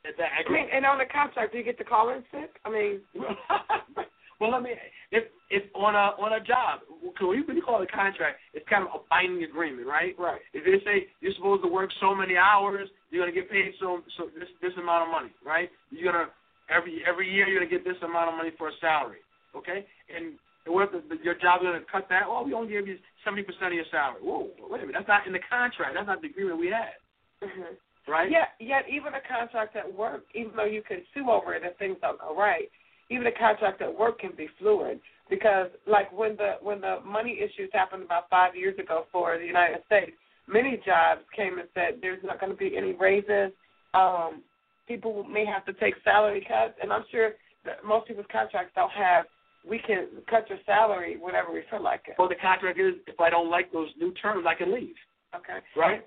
I 0.06 0.52
mean, 0.52 0.68
and 0.74 0.86
on 0.86 0.98
the 0.98 1.06
contract, 1.06 1.54
do 1.54 1.58
you 1.58 1.64
get 1.64 1.78
to 1.78 1.84
call 1.84 2.10
in 2.10 2.24
sick? 2.32 2.52
I 2.66 2.70
mean, 2.70 3.00
well, 4.40 4.52
let 4.52 4.62
me. 4.62 4.72
If 5.12 5.24
if 5.50 5.64
on 5.76 5.96
a 5.96 6.20
on 6.20 6.34
a 6.34 6.44
job, 6.44 6.82
when 6.90 7.38
you, 7.38 7.44
when 7.48 7.56
you 7.56 7.64
call 7.64 7.82
it 7.82 7.90
a 7.90 7.96
contract, 7.96 8.38
it's 8.54 8.68
kind 8.68 8.84
of 8.84 8.90
a 8.96 9.00
binding 9.10 9.44
agreement, 9.44 9.88
right? 9.88 10.16
Right. 10.20 10.42
If 10.54 10.66
they 10.66 10.84
say 10.84 11.08
you're 11.22 11.34
supposed 11.36 11.64
to 11.64 11.70
work 11.70 11.90
so 12.02 12.14
many 12.14 12.36
hours, 12.36 12.90
you're 13.12 13.24
gonna 13.24 13.34
get 13.36 13.50
paid 13.50 13.74
so 13.80 14.02
so 14.18 14.28
this 14.38 14.50
this 14.62 14.74
amount 14.78 15.08
of 15.08 15.10
money, 15.12 15.32
right? 15.46 15.70
You're 15.92 16.12
gonna 16.12 16.28
every 16.70 17.04
every 17.08 17.32
year 17.32 17.48
you're 17.48 17.60
gonna 17.60 17.72
get 17.72 17.86
this 17.86 18.02
amount 18.04 18.30
of 18.30 18.36
money 18.36 18.52
for 18.58 18.68
a 18.68 18.76
salary, 18.82 19.24
okay? 19.56 19.86
And 20.14 20.36
what 20.66 20.90
if 20.92 21.08
the, 21.08 21.16
your 21.24 21.36
job 21.36 21.62
is 21.62 21.68
gonna 21.68 21.86
cut 21.92 22.08
that? 22.10 22.24
Oh, 22.28 22.44
we 22.44 22.54
only 22.54 22.74
give 22.74 22.88
you 22.88 22.98
seventy 23.24 23.44
percent 23.44 23.72
of 23.72 23.80
your 23.80 23.88
salary. 23.92 24.20
Whoa, 24.22 24.50
wait 24.68 24.84
a 24.84 24.86
minute, 24.88 25.00
that's 25.00 25.08
not 25.08 25.28
in 25.28 25.34
the 25.34 25.46
contract. 25.48 25.96
That's 25.96 26.08
not 26.08 26.22
the 26.22 26.28
agreement 26.28 26.60
we 26.60 26.68
had. 26.68 27.00
Mm-hmm. 27.44 27.76
Right? 28.08 28.30
Yeah, 28.30 28.46
yet 28.60 28.86
even 28.90 29.14
a 29.14 29.22
contract 29.28 29.76
at 29.76 29.92
work, 29.92 30.24
even 30.36 30.52
though 30.56 30.66
you 30.66 30.82
can 30.82 31.02
sue 31.14 31.30
over 31.30 31.54
it 31.54 31.64
if 31.64 31.78
things 31.78 31.98
don't 32.02 32.20
go 32.20 32.36
right, 32.36 32.70
even 33.10 33.28
a 33.28 33.32
contract 33.32 33.82
at 33.82 33.98
work 33.98 34.20
can 34.20 34.32
be 34.36 34.48
fluid 34.60 35.00
because 35.30 35.68
like 35.88 36.12
when 36.12 36.36
the 36.36 36.56
when 36.62 36.82
the 36.82 37.00
money 37.06 37.40
issues 37.40 37.70
happened 37.74 38.04
about 38.04 38.30
five 38.30 38.56
years 38.56 38.78
ago 38.80 39.06
for 39.12 39.38
the 39.38 39.46
United 39.46 39.80
States, 39.86 40.12
many 40.48 40.80
jobs 40.86 41.22
came 41.36 41.60
and 41.60 41.68
said 41.74 42.00
there's 42.02 42.24
not 42.24 42.40
going 42.40 42.52
to 42.52 42.58
be 42.58 42.78
any 42.78 42.94
raises. 42.94 43.52
Um, 43.94 44.44
people 44.88 45.24
may 45.24 45.46
have 45.46 45.66
to 45.66 45.74
take 45.74 45.96
salary 46.04 46.46
cuts, 46.48 46.74
and 46.82 46.92
I'm 46.92 47.06
sure 47.12 47.32
that 47.66 47.86
most 47.86 48.08
people's 48.08 48.28
contracts 48.32 48.74
don't 48.76 48.92
have. 48.92 49.26
We 49.68 49.80
can 49.80 50.08
cut 50.30 50.50
your 50.50 50.60
salary 50.66 51.16
whenever 51.18 51.54
we 51.54 51.62
feel 51.72 51.82
like 51.82 52.02
it. 52.08 52.16
Well, 52.20 52.28
the 52.28 52.36
contract 52.36 52.78
is 52.80 52.96
if 53.08 53.20
I 53.20 53.30
don't 53.30 53.50
like 53.50 53.72
those 53.72 53.88
new 53.98 54.12
terms, 54.16 54.46
I 54.48 54.56
can 54.56 54.74
leave. 54.74 54.96
Okay. 55.34 55.60
Right. 55.78 56.06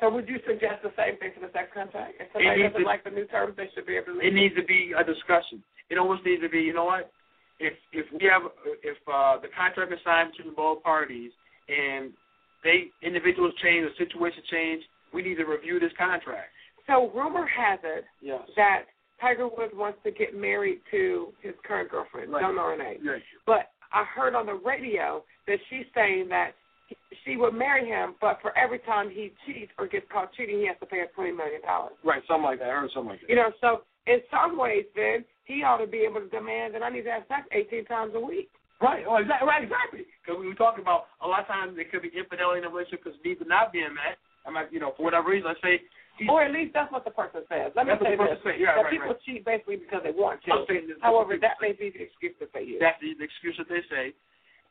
So 0.00 0.08
would 0.08 0.28
you 0.28 0.40
suggest 0.46 0.82
the 0.82 0.92
same 0.96 1.18
thing 1.18 1.32
for 1.34 1.46
the 1.46 1.52
sex 1.52 1.68
contract? 1.72 2.14
If 2.18 2.32
somebody 2.32 2.62
doesn't 2.62 2.80
to, 2.80 2.86
like 2.86 3.04
the 3.04 3.10
new 3.10 3.26
terms, 3.26 3.54
they 3.56 3.68
should 3.74 3.86
be 3.86 3.96
able 3.96 4.06
to 4.06 4.12
leave. 4.18 4.32
It 4.32 4.34
needs 4.34 4.56
to 4.56 4.64
be 4.64 4.92
a 4.96 5.04
discussion. 5.04 5.62
It 5.90 5.98
almost 5.98 6.24
needs 6.24 6.42
to 6.42 6.48
be, 6.48 6.60
you 6.60 6.72
know 6.72 6.86
what? 6.86 7.12
If 7.60 7.74
if 7.92 8.06
we 8.10 8.26
have 8.26 8.42
if 8.82 8.96
uh, 9.06 9.36
the 9.40 9.48
contract 9.52 9.92
is 9.92 9.98
signed 10.02 10.32
between 10.32 10.54
both 10.54 10.82
parties 10.82 11.30
and 11.68 12.12
they 12.64 12.88
individuals 13.02 13.52
change, 13.62 13.84
the 13.84 14.04
situation 14.04 14.42
change, 14.50 14.82
we 15.12 15.20
need 15.20 15.36
to 15.36 15.44
review 15.44 15.78
this 15.78 15.92
contract. 15.98 16.48
So 16.86 17.10
rumor 17.14 17.46
has 17.46 17.78
it 17.84 18.04
yes. 18.22 18.40
that 18.56 18.84
Tiger 19.20 19.46
Woods 19.46 19.74
wants 19.74 19.98
to 20.04 20.10
get 20.10 20.34
married 20.34 20.80
to 20.90 21.28
his 21.42 21.52
current 21.66 21.90
girlfriend, 21.90 22.32
right. 22.32 22.40
Joan 22.40 22.56
Renee. 22.56 22.98
Right. 23.04 23.22
But 23.46 23.70
I 23.92 24.04
heard 24.04 24.34
on 24.34 24.46
the 24.46 24.54
radio 24.54 25.22
that 25.46 25.58
she's 25.68 25.84
saying 25.94 26.28
that 26.30 26.52
she 27.24 27.36
would 27.36 27.54
marry 27.54 27.86
him, 27.86 28.14
but 28.20 28.38
for 28.40 28.56
every 28.56 28.78
time 28.80 29.10
he 29.10 29.32
cheats 29.46 29.72
or 29.78 29.86
gets 29.86 30.06
caught 30.10 30.32
cheating, 30.34 30.58
he 30.58 30.66
has 30.66 30.76
to 30.80 30.86
pay 30.86 30.98
her 30.98 31.10
twenty 31.14 31.32
million 31.32 31.60
dollars. 31.62 31.94
Right, 32.04 32.22
something 32.26 32.44
like 32.44 32.58
that. 32.60 32.68
or 32.68 32.88
something 32.94 33.10
like 33.10 33.20
that. 33.20 33.28
You 33.28 33.36
know, 33.36 33.52
so 33.60 33.82
in 34.06 34.20
some 34.30 34.56
ways, 34.56 34.84
then 34.96 35.24
he 35.44 35.62
ought 35.62 35.78
to 35.78 35.86
be 35.86 35.98
able 36.08 36.20
to 36.20 36.28
demand 36.28 36.74
that 36.74 36.82
I 36.82 36.90
need 36.90 37.02
to 37.04 37.12
have 37.12 37.28
sex 37.28 37.46
eighteen 37.52 37.84
times 37.84 38.12
a 38.14 38.20
week. 38.20 38.50
Right. 38.80 39.04
Oh, 39.06 39.16
exactly. 39.20 39.46
Right. 39.46 39.62
Exactly. 39.64 40.08
Because 40.24 40.40
we 40.40 40.48
were 40.48 40.56
talking 40.56 40.80
about 40.80 41.12
a 41.20 41.28
lot 41.28 41.44
of 41.44 41.48
times 41.52 41.76
it 41.76 41.92
could 41.92 42.00
be 42.00 42.10
infidelity 42.16 42.64
in 42.64 42.64
a 42.64 42.72
relationship 42.72 43.04
because 43.04 43.18
needs 43.20 43.42
are 43.42 43.50
not 43.50 43.76
being 43.76 43.92
met. 43.92 44.16
I 44.46 44.50
might, 44.50 44.72
you 44.72 44.80
know, 44.80 44.96
for 44.96 45.04
whatever 45.04 45.28
reason, 45.28 45.52
let's 45.52 45.60
say. 45.60 45.84
Or 46.28 46.44
at 46.44 46.52
least 46.52 46.72
that's 46.72 46.92
what 46.92 47.04
the 47.04 47.12
person 47.12 47.44
says. 47.48 47.72
Let 47.76 47.88
me 47.88 47.96
That's 47.96 48.04
say 48.04 48.16
what 48.16 48.28
the 48.28 48.36
this. 48.36 48.44
person 48.44 48.56
says. 48.56 48.60
Yeah, 48.60 48.76
that 48.76 48.88
right, 48.88 48.92
people 48.92 49.16
right. 49.16 49.24
cheat 49.24 49.40
basically 49.44 49.80
because 49.80 50.04
they 50.04 50.12
want 50.12 50.40
I'm 50.48 50.68
to. 50.68 50.96
However, 51.00 51.36
that 51.40 51.56
may 51.64 51.72
be 51.72 51.88
the 51.92 52.04
excuse 52.08 52.36
that 52.40 52.52
they 52.52 52.76
use. 52.76 52.80
That's 52.80 53.00
the 53.00 53.16
excuse 53.20 53.56
that 53.56 53.68
they 53.72 53.80
say, 53.88 54.12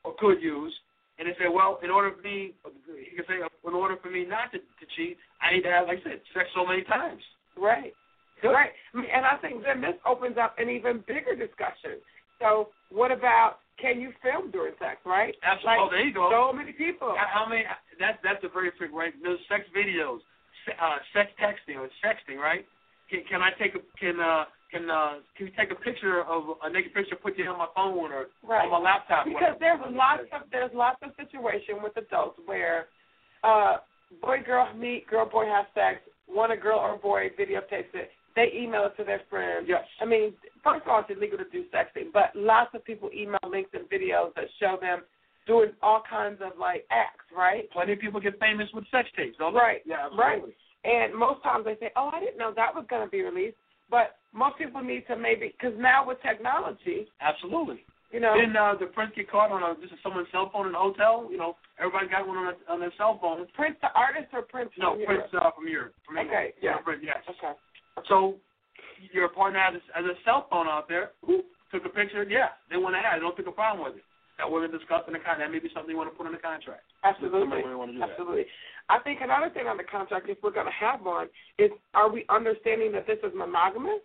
or 0.06 0.14
could 0.18 0.38
use. 0.42 0.74
And 1.20 1.28
they 1.28 1.36
say, 1.36 1.52
well, 1.52 1.76
in 1.84 1.92
order 1.92 2.16
for 2.16 2.24
me, 2.24 2.56
he 2.96 3.12
can 3.12 3.28
say, 3.28 3.44
in 3.44 3.74
order 3.76 4.00
for 4.00 4.08
me 4.08 4.24
not 4.24 4.48
to, 4.56 4.58
to 4.58 4.84
cheat, 4.96 5.20
I 5.44 5.52
need 5.52 5.68
to 5.68 5.70
have, 5.70 5.86
like 5.86 6.00
I 6.00 6.16
said, 6.16 6.20
sex 6.32 6.48
so 6.56 6.64
many 6.64 6.80
times. 6.88 7.20
Right. 7.60 7.92
Right. 8.40 8.72
And 8.96 9.28
I 9.28 9.36
think 9.36 9.60
then 9.60 9.84
this 9.84 10.00
opens 10.08 10.40
up 10.40 10.56
an 10.56 10.72
even 10.72 11.04
bigger 11.04 11.36
discussion. 11.36 12.00
So 12.40 12.72
what 12.88 13.12
about 13.12 13.60
can 13.76 14.00
you 14.00 14.16
film 14.24 14.50
during 14.50 14.72
sex, 14.80 14.96
right? 15.04 15.36
Absolutely. 15.44 15.68
Like, 15.68 15.80
oh, 15.80 15.88
there 15.92 16.04
you 16.08 16.14
go. 16.16 16.32
So 16.32 16.56
many 16.56 16.72
people. 16.72 17.12
How, 17.16 17.44
many? 17.44 17.64
That's 18.00 18.16
that's 18.24 18.40
a 18.44 18.48
very 18.48 18.72
freak, 18.76 18.92
right? 18.92 19.12
Those 19.20 19.40
sex 19.48 19.64
videos, 19.76 20.24
uh, 20.72 21.04
sex 21.12 21.28
texting 21.36 21.76
or 21.76 21.88
sexting, 22.00 22.40
right? 22.40 22.64
Can, 23.08 23.24
can 23.28 23.40
I 23.40 23.52
take 23.60 23.76
a 23.76 23.80
can 24.00 24.20
uh 24.20 24.44
can 24.70 24.88
uh 24.90 25.14
can 25.36 25.46
you 25.46 25.52
take 25.58 25.70
a 25.70 25.74
picture 25.74 26.22
of 26.24 26.44
a 26.62 26.70
naked 26.70 26.94
picture, 26.94 27.16
put 27.16 27.38
it 27.38 27.46
on 27.46 27.58
my 27.58 27.66
phone 27.74 28.12
or 28.12 28.26
Right. 28.42 28.64
on 28.64 28.70
my 28.70 28.78
laptop? 28.78 29.24
Because 29.26 29.56
there's 29.60 29.80
lots 29.90 30.22
of 30.32 30.42
there's 30.50 30.70
lots 30.74 30.98
of 31.02 31.10
situation 31.16 31.82
with 31.82 31.96
adults 31.96 32.38
where 32.46 32.86
uh 33.44 33.78
boy 34.22 34.38
girl 34.44 34.72
meet, 34.74 35.06
girl 35.06 35.26
boy 35.26 35.46
have 35.46 35.66
sex, 35.74 36.00
one 36.26 36.50
a 36.52 36.56
girl 36.56 36.78
or 36.78 36.96
boy 36.98 37.28
videotapes 37.38 37.92
it, 37.94 38.10
they 38.36 38.50
email 38.54 38.86
it 38.86 38.96
to 38.96 39.04
their 39.04 39.22
friends. 39.28 39.66
Yes. 39.68 39.84
I 40.00 40.04
mean, 40.04 40.32
first 40.62 40.82
of 40.82 40.88
all, 40.88 41.00
it's 41.00 41.10
illegal 41.10 41.38
to 41.38 41.44
do 41.50 41.64
sexting, 41.74 42.12
but 42.12 42.30
lots 42.34 42.70
of 42.74 42.84
people 42.84 43.10
email 43.14 43.40
links 43.48 43.70
and 43.74 43.88
videos 43.90 44.34
that 44.34 44.44
show 44.60 44.78
them 44.80 45.02
doing 45.46 45.70
all 45.82 46.02
kinds 46.08 46.40
of 46.42 46.52
like 46.58 46.86
acts, 46.90 47.24
right? 47.36 47.68
Plenty 47.72 47.94
of 47.94 47.98
people 47.98 48.20
get 48.20 48.38
famous 48.38 48.68
with 48.72 48.84
sex 48.90 49.08
tapes, 49.16 49.36
don't 49.38 49.52
they? 49.54 49.58
Right, 49.58 49.80
Yeah, 49.84 50.08
right. 50.16 50.42
And 50.84 51.14
most 51.14 51.42
times 51.42 51.64
they 51.66 51.76
say, 51.78 51.90
"Oh, 51.96 52.10
I 52.12 52.20
didn't 52.20 52.38
know 52.38 52.52
that 52.56 52.74
was 52.74 52.84
going 52.88 53.04
to 53.04 53.10
be 53.10 53.20
released." 53.22 53.56
But 53.90 54.16
most 54.32 54.58
people 54.58 54.82
need 54.82 55.06
to 55.08 55.16
maybe 55.16 55.54
because 55.58 55.76
now 55.78 56.06
with 56.06 56.22
technology, 56.22 57.06
Absolutely. 57.20 57.84
you 58.12 58.20
know, 58.20 58.34
Didn't 58.34 58.56
uh, 58.56 58.74
the 58.78 58.86
prince 58.86 59.12
get 59.16 59.30
caught 59.30 59.50
on 59.50 59.62
a 59.62 59.78
this 59.80 59.90
is 59.90 59.98
someone's 60.02 60.28
cell 60.30 60.50
phone 60.52 60.68
in 60.68 60.74
a 60.74 60.78
hotel? 60.78 61.28
You 61.30 61.38
know, 61.38 61.56
everybody 61.78 62.08
got 62.08 62.26
one 62.26 62.36
on 62.36 62.54
a, 62.54 62.72
on 62.72 62.80
their 62.80 62.92
cell 62.96 63.18
phone. 63.20 63.46
Prince 63.54 63.76
the 63.82 63.88
artist 63.94 64.28
or 64.32 64.42
Prince 64.42 64.70
No, 64.78 64.94
from 64.94 65.04
Prince 65.06 65.32
Europe? 65.32 65.46
uh, 65.46 65.50
from 65.56 65.68
Europe. 65.68 65.94
From 66.06 66.18
England. 66.18 66.36
Okay, 66.36 66.54
yeah. 66.62 66.78
Prince, 66.78 67.02
yes. 67.04 67.18
Okay. 67.28 67.54
So 68.08 68.36
your 69.12 69.28
partner 69.28 69.58
has 69.58 69.74
a, 69.74 69.82
has 69.96 70.06
a 70.06 70.16
cell 70.24 70.46
phone 70.50 70.68
out 70.68 70.88
there. 70.88 71.10
Who 71.26 71.42
took 71.72 71.84
a 71.84 71.88
picture? 71.88 72.22
Yeah, 72.28 72.54
they 72.70 72.76
want 72.76 72.94
to 72.94 73.00
have. 73.00 73.18
They 73.18 73.20
don't 73.20 73.36
take 73.36 73.46
a 73.48 73.52
problem 73.52 73.84
with 73.84 73.96
it. 73.98 74.04
That 74.38 74.50
wasn't 74.50 74.72
discussed 74.72 75.04
in 75.06 75.12
the 75.12 75.20
contract. 75.20 75.40
That 75.44 75.52
may 75.52 75.60
be 75.60 75.68
something 75.74 75.90
you 75.90 76.00
want 76.00 76.08
to 76.08 76.16
put 76.16 76.24
in 76.26 76.32
the 76.32 76.40
contract. 76.40 76.86
Absolutely. 77.04 77.44
Somebody 77.44 77.64
may 77.68 77.74
want 77.76 77.92
to 77.92 77.94
do 77.94 78.00
that. 78.00 78.16
Absolutely. 78.16 78.46
I 78.88 78.98
think 79.04 79.20
another 79.20 79.50
thing 79.52 79.68
on 79.68 79.76
the 79.76 79.84
contract, 79.84 80.32
if 80.32 80.38
we're 80.42 80.50
going 80.56 80.66
to 80.66 80.72
have 80.80 81.04
one, 81.04 81.28
is 81.58 81.70
are 81.94 82.10
we 82.10 82.24
understanding 82.32 82.90
that 82.92 83.06
this 83.06 83.20
is 83.22 83.36
monogamous? 83.36 84.00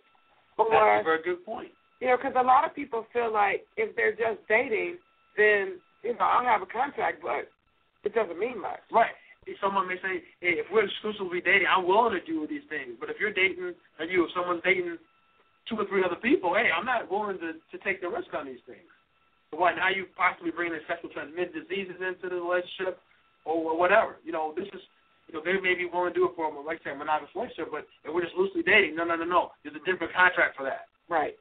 That's 0.58 1.00
a 1.00 1.04
very 1.04 1.22
good 1.22 1.44
point. 1.44 1.68
you 2.00 2.08
know, 2.08 2.16
because 2.16 2.34
a 2.36 2.42
lot 2.44 2.64
of 2.64 2.74
people 2.74 3.06
feel 3.12 3.32
like 3.32 3.64
if 3.76 3.94
they're 3.96 4.12
just 4.12 4.40
dating, 4.48 4.98
then, 5.36 5.80
you 6.02 6.12
know, 6.12 6.24
I'll 6.24 6.44
have 6.44 6.62
a 6.62 6.66
contract, 6.66 7.22
but 7.22 7.48
it 8.04 8.14
doesn't 8.14 8.38
mean 8.38 8.60
much. 8.60 8.80
Right. 8.92 9.12
Someone 9.62 9.86
may 9.86 9.96
say, 10.02 10.26
hey, 10.40 10.58
if 10.58 10.66
we're 10.72 10.84
exclusively 10.84 11.40
dating, 11.40 11.68
I'm 11.70 11.86
willing 11.86 12.18
to 12.18 12.24
do 12.26 12.46
these 12.50 12.66
things. 12.68 12.98
But 12.98 13.10
if 13.10 13.16
you're 13.20 13.32
dating, 13.32 13.72
and 13.98 14.10
you, 14.10 14.24
if 14.24 14.30
someone's 14.34 14.62
dating 14.64 14.98
two 15.68 15.76
or 15.76 15.86
three 15.86 16.02
other 16.04 16.18
people, 16.18 16.54
hey, 16.54 16.68
I'm 16.74 16.84
not 16.84 17.10
willing 17.10 17.38
to, 17.38 17.54
to 17.54 17.76
take 17.84 18.02
the 18.02 18.08
risk 18.08 18.34
on 18.34 18.46
these 18.46 18.62
things. 18.66 18.90
So 19.50 19.58
what, 19.58 19.78
now 19.78 19.88
you 19.88 20.06
possibly 20.18 20.50
bringing 20.50 20.74
in 20.74 20.82
sexual 20.90 21.10
transmitted 21.14 21.54
diseases 21.54 22.02
into 22.02 22.26
the 22.28 22.42
relationship 22.42 22.98
or 23.46 23.78
whatever. 23.78 24.18
You 24.26 24.32
know, 24.32 24.52
this 24.56 24.66
is, 24.74 24.82
you 25.28 25.34
know, 25.34 25.42
they 25.44 25.58
may 25.58 25.74
be 25.74 25.86
willing 25.90 26.14
to 26.14 26.18
do 26.18 26.26
it 26.26 26.32
for, 26.36 26.46
a 26.46 26.60
like 26.62 26.80
I 26.86 26.90
say, 26.90 26.92
a 26.92 26.98
monogamous 26.98 27.34
relationship, 27.34 27.68
but 27.70 27.86
if 28.06 28.14
we're 28.14 28.22
just 28.22 28.38
loosely 28.38 28.62
dating, 28.62 28.94
no, 28.94 29.04
no, 29.04 29.16
no, 29.16 29.24
no. 29.26 29.50
There's 29.62 29.74
a 29.74 29.82
different 29.82 30.14
contract 30.14 30.56
for 30.56 30.62
that. 30.62 30.86
Right. 31.08 31.34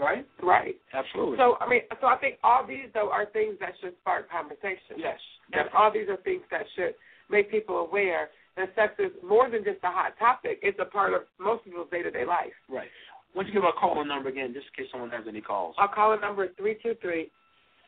Right? 0.00 0.26
Right. 0.42 0.74
Absolutely. 0.92 1.38
So 1.38 1.54
I 1.60 1.68
mean, 1.68 1.82
so 2.00 2.08
I 2.08 2.16
think 2.18 2.42
all 2.42 2.66
these 2.66 2.90
though 2.94 3.10
are 3.10 3.26
things 3.30 3.54
that 3.60 3.78
should 3.80 3.94
spark 4.00 4.30
conversation. 4.30 4.98
yes. 4.98 5.18
And 5.52 5.68
all 5.76 5.92
these 5.92 6.08
are 6.08 6.16
things 6.26 6.42
that 6.50 6.66
should 6.74 6.94
make 7.30 7.50
people 7.50 7.76
aware 7.78 8.30
that 8.56 8.74
sex 8.74 8.94
is 8.98 9.12
more 9.22 9.48
than 9.48 9.62
just 9.62 9.78
a 9.84 9.92
hot 9.92 10.18
topic. 10.18 10.58
It's 10.62 10.78
a 10.80 10.84
part 10.84 11.14
of 11.14 11.22
most 11.38 11.64
people's 11.64 11.88
day 11.90 12.02
to 12.02 12.10
day 12.10 12.24
life. 12.24 12.56
Right. 12.68 12.88
Why 13.32 13.42
don't 13.44 13.48
you 13.48 13.54
give 13.54 13.64
our 13.64 13.72
call 13.72 14.04
number 14.04 14.28
again, 14.28 14.52
just 14.52 14.66
in 14.76 14.84
case 14.84 14.90
someone 14.92 15.10
has 15.10 15.24
any 15.28 15.40
calls? 15.40 15.74
Our 15.78 15.92
caller 15.94 16.20
number 16.20 16.44
is 16.44 16.50
three 16.58 16.76
two 16.82 16.94
three 17.00 17.30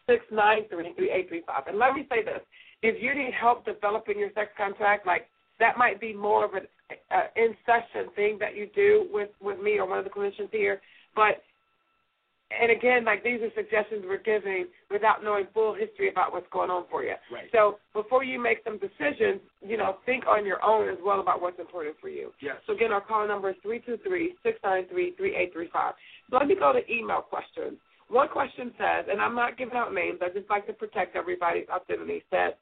six 0.07 0.25
nine 0.31 0.68
three 0.70 0.92
three 0.97 1.11
eight 1.11 1.29
three 1.29 1.42
five. 1.47 1.64
And 1.66 1.79
let 1.79 1.94
me 1.94 2.07
say 2.09 2.25
this: 2.25 2.40
if 2.85 3.03
you 3.03 3.14
need 3.14 3.33
help 3.33 3.64
developing 3.64 4.18
your 4.18 4.31
sex 4.35 4.51
contract, 4.59 5.07
like 5.07 5.27
that 5.59 5.79
might 5.79 6.01
be 6.01 6.12
more 6.12 6.44
of 6.44 6.53
an 6.53 6.66
uh, 7.11 7.23
in 7.35 7.57
session 7.64 8.11
thing 8.14 8.37
that 8.38 8.55
you 8.55 8.68
do 8.75 9.09
with 9.11 9.31
with 9.40 9.59
me 9.59 9.79
or 9.79 9.88
one 9.88 9.99
of 9.99 10.05
the 10.05 10.11
clinicians 10.11 10.51
here. 10.53 10.83
But 11.16 11.42
and 12.61 12.70
again, 12.70 13.07
like 13.07 13.25
these 13.25 13.40
are 13.40 13.49
suggestions 13.57 14.05
we're 14.07 14.18
giving 14.18 14.66
without 14.90 15.25
knowing 15.25 15.47
full 15.55 15.75
history 15.75 16.11
about 16.11 16.35
what's 16.35 16.47
going 16.53 16.68
on 16.68 16.85
for 16.90 17.03
you. 17.03 17.14
Right. 17.33 17.49
So 17.53 17.79
before 17.94 18.23
you 18.23 18.38
make 18.38 18.59
some 18.64 18.79
decisions, 18.79 19.40
you 19.66 19.79
know, 19.79 19.97
think 20.05 20.27
on 20.27 20.44
your 20.44 20.62
own 20.62 20.90
as 20.90 20.99
well 21.03 21.20
about 21.20 21.40
what's 21.40 21.59
important 21.59 21.97
for 22.03 22.11
you. 22.11 22.33
Yes. 22.42 22.57
So 22.66 22.75
again, 22.75 22.92
our 22.92 23.01
call 23.01 23.27
number 23.27 23.49
is 23.49 23.57
three 23.62 23.81
two 23.81 23.97
three 24.07 24.35
six 24.42 24.59
nine 24.62 24.85
three 24.90 25.14
three 25.16 25.35
eight 25.35 25.55
three 25.55 25.70
five. 25.73 25.94
So 26.31 26.37
let 26.37 26.47
me 26.47 26.55
go 26.55 26.75
to 26.75 26.81
email 26.92 27.23
questions. 27.23 27.79
One 28.09 28.29
question 28.29 28.73
says, 28.79 29.07
and 29.11 29.21
I'm 29.21 29.35
not 29.35 29.57
giving 29.57 29.77
out 29.77 29.95
names. 29.95 30.19
I 30.23 30.29
just 30.29 30.51
like 30.51 30.67
to 30.67 30.73
protect 30.73 31.17
everybody's 31.17 31.67
identity. 31.69 32.23
Says, 32.31 32.53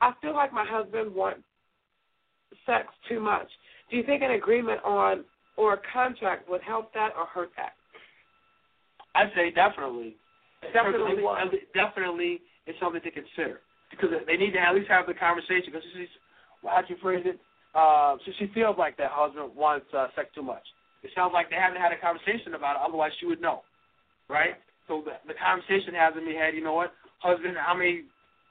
I 0.00 0.12
feel 0.20 0.34
like 0.34 0.52
my 0.52 0.66
husband 0.66 1.14
wants 1.14 1.42
sex 2.66 2.88
too 3.08 3.20
much. 3.20 3.48
Do 3.90 3.96
you 3.96 4.02
think 4.02 4.22
an 4.22 4.32
agreement 4.32 4.80
on 4.84 5.24
or 5.56 5.74
a 5.74 5.80
contract 5.92 6.48
would 6.48 6.62
help 6.62 6.92
that 6.94 7.10
or 7.18 7.26
hurt 7.26 7.50
that? 7.56 7.72
I'd 9.14 9.30
say 9.34 9.50
definitely. 9.50 10.16
Definitely? 10.72 11.22
Definitely 11.74 12.40
it's 12.66 12.78
something 12.80 13.00
to 13.00 13.10
consider. 13.10 13.60
Because 13.90 14.10
they 14.26 14.36
need 14.36 14.52
to 14.52 14.60
at 14.60 14.74
least 14.74 14.88
have 14.90 15.06
the 15.06 15.14
conversation. 15.14 15.72
Because 15.72 15.82
she's, 15.94 16.08
well, 16.62 16.74
how'd 16.76 16.90
you 16.90 16.96
phrase 17.00 17.24
it? 17.24 17.40
Uh, 17.74 18.16
so 18.24 18.32
she 18.38 18.50
feels 18.52 18.76
like 18.76 18.96
that 18.98 19.10
husband 19.10 19.54
wants 19.54 19.86
uh, 19.96 20.08
sex 20.14 20.28
too 20.34 20.42
much. 20.42 20.64
It 21.02 21.10
sounds 21.14 21.32
like 21.32 21.48
they 21.48 21.56
haven't 21.56 21.80
had 21.80 21.92
a 21.92 22.00
conversation 22.00 22.54
about 22.54 22.76
it. 22.76 22.82
Otherwise, 22.86 23.12
she 23.20 23.26
would 23.26 23.40
know, 23.40 23.62
right? 24.28 24.58
So 24.88 25.02
the, 25.04 25.12
the 25.28 25.34
conversation 25.38 25.94
has 25.94 26.14
in 26.16 26.26
me 26.26 26.34
head. 26.34 26.54
You 26.54 26.64
know 26.64 26.74
what, 26.74 26.92
husband? 27.20 27.56
How 27.56 27.74
many 27.74 28.04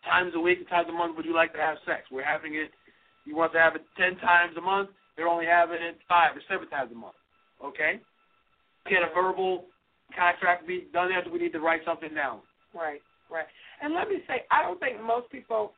times 0.06 0.34
a 0.36 0.40
week, 0.40 0.68
times 0.70 0.88
a 0.90 0.94
month 0.94 1.18
would 1.18 1.26
you 1.26 1.34
like 1.36 1.52
to 1.54 1.60
have 1.60 1.78
sex? 1.86 2.04
We're 2.12 2.24
having 2.24 2.56
it. 2.56 2.72
You 3.26 3.36
want 3.36 3.52
to 3.54 3.60
have 3.60 3.76
it 3.76 3.84
ten 3.98 4.16
times 4.18 4.56
a 4.58 4.62
month. 4.62 4.90
They're 5.16 5.28
only 5.28 5.46
having 5.46 5.82
it 5.82 5.98
five 6.08 6.38
or 6.38 6.42
seven 6.48 6.70
times 6.70 6.92
a 6.92 6.96
month. 6.96 7.16
Okay. 7.64 8.00
Can 8.88 9.04
a 9.04 9.14
verbal 9.14 9.66
contract 10.16 10.68
be 10.68 10.88
done? 10.94 11.10
Do 11.26 11.32
we 11.32 11.40
need 11.40 11.52
to 11.54 11.60
write 11.60 11.82
something 11.84 12.14
down? 12.14 12.40
Right, 12.74 13.02
right. 13.30 13.46
And 13.82 13.94
let 13.94 14.08
me 14.08 14.18
say, 14.28 14.46
I 14.52 14.62
don't 14.62 14.80
think 14.80 15.02
most 15.02 15.30
people 15.32 15.72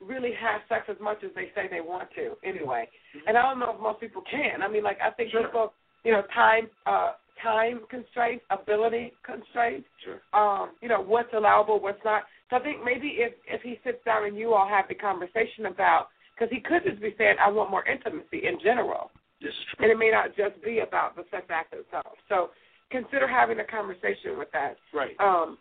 really 0.00 0.32
have 0.38 0.60
sex 0.68 0.84
as 0.88 0.96
much 1.00 1.24
as 1.24 1.30
they 1.34 1.50
say 1.54 1.68
they 1.70 1.80
want 1.80 2.08
to 2.16 2.34
anyway. 2.44 2.88
And 3.26 3.36
I 3.36 3.42
don't 3.42 3.58
know 3.58 3.74
if 3.74 3.80
most 3.80 4.00
people 4.00 4.22
can. 4.30 4.62
I 4.62 4.68
mean, 4.68 4.82
like 4.84 4.98
I 5.02 5.10
think 5.10 5.30
Sure. 5.30 5.44
people, 5.44 5.72
you 6.04 6.12
know, 6.12 6.22
time 6.34 6.68
uh 6.86 7.12
time 7.42 7.80
constraints, 7.90 8.44
ability 8.50 9.12
constraints, 9.24 9.88
Sure. 10.04 10.20
um, 10.32 10.70
you 10.80 10.88
know, 10.88 11.00
what's 11.00 11.32
allowable, 11.34 11.80
what's 11.80 12.02
not. 12.04 12.22
So 12.50 12.56
I 12.56 12.60
think 12.60 12.84
maybe 12.84 13.08
if 13.18 13.32
if 13.46 13.62
he 13.62 13.78
sits 13.84 14.02
down 14.04 14.24
and 14.26 14.36
you 14.36 14.54
all 14.54 14.68
have 14.68 14.86
the 14.88 14.94
conversation 14.94 15.66
about 15.66 16.08
because 16.34 16.50
he 16.52 16.60
could 16.60 16.82
just 16.84 17.00
be 17.00 17.14
saying, 17.18 17.36
I 17.40 17.50
want 17.50 17.70
more 17.70 17.84
intimacy 17.86 18.46
in 18.46 18.58
general. 18.62 19.10
This 19.40 19.50
is 19.50 19.64
true. 19.74 19.84
And 19.84 19.92
it 19.92 19.98
may 19.98 20.10
not 20.10 20.36
just 20.36 20.62
be 20.62 20.80
about 20.80 21.16
the 21.16 21.24
sex 21.30 21.46
act 21.50 21.74
itself. 21.74 22.14
So 22.28 22.50
consider 22.90 23.26
having 23.26 23.58
a 23.60 23.64
conversation 23.64 24.38
with 24.38 24.48
that. 24.52 24.76
Right. 24.94 25.16
Um, 25.18 25.58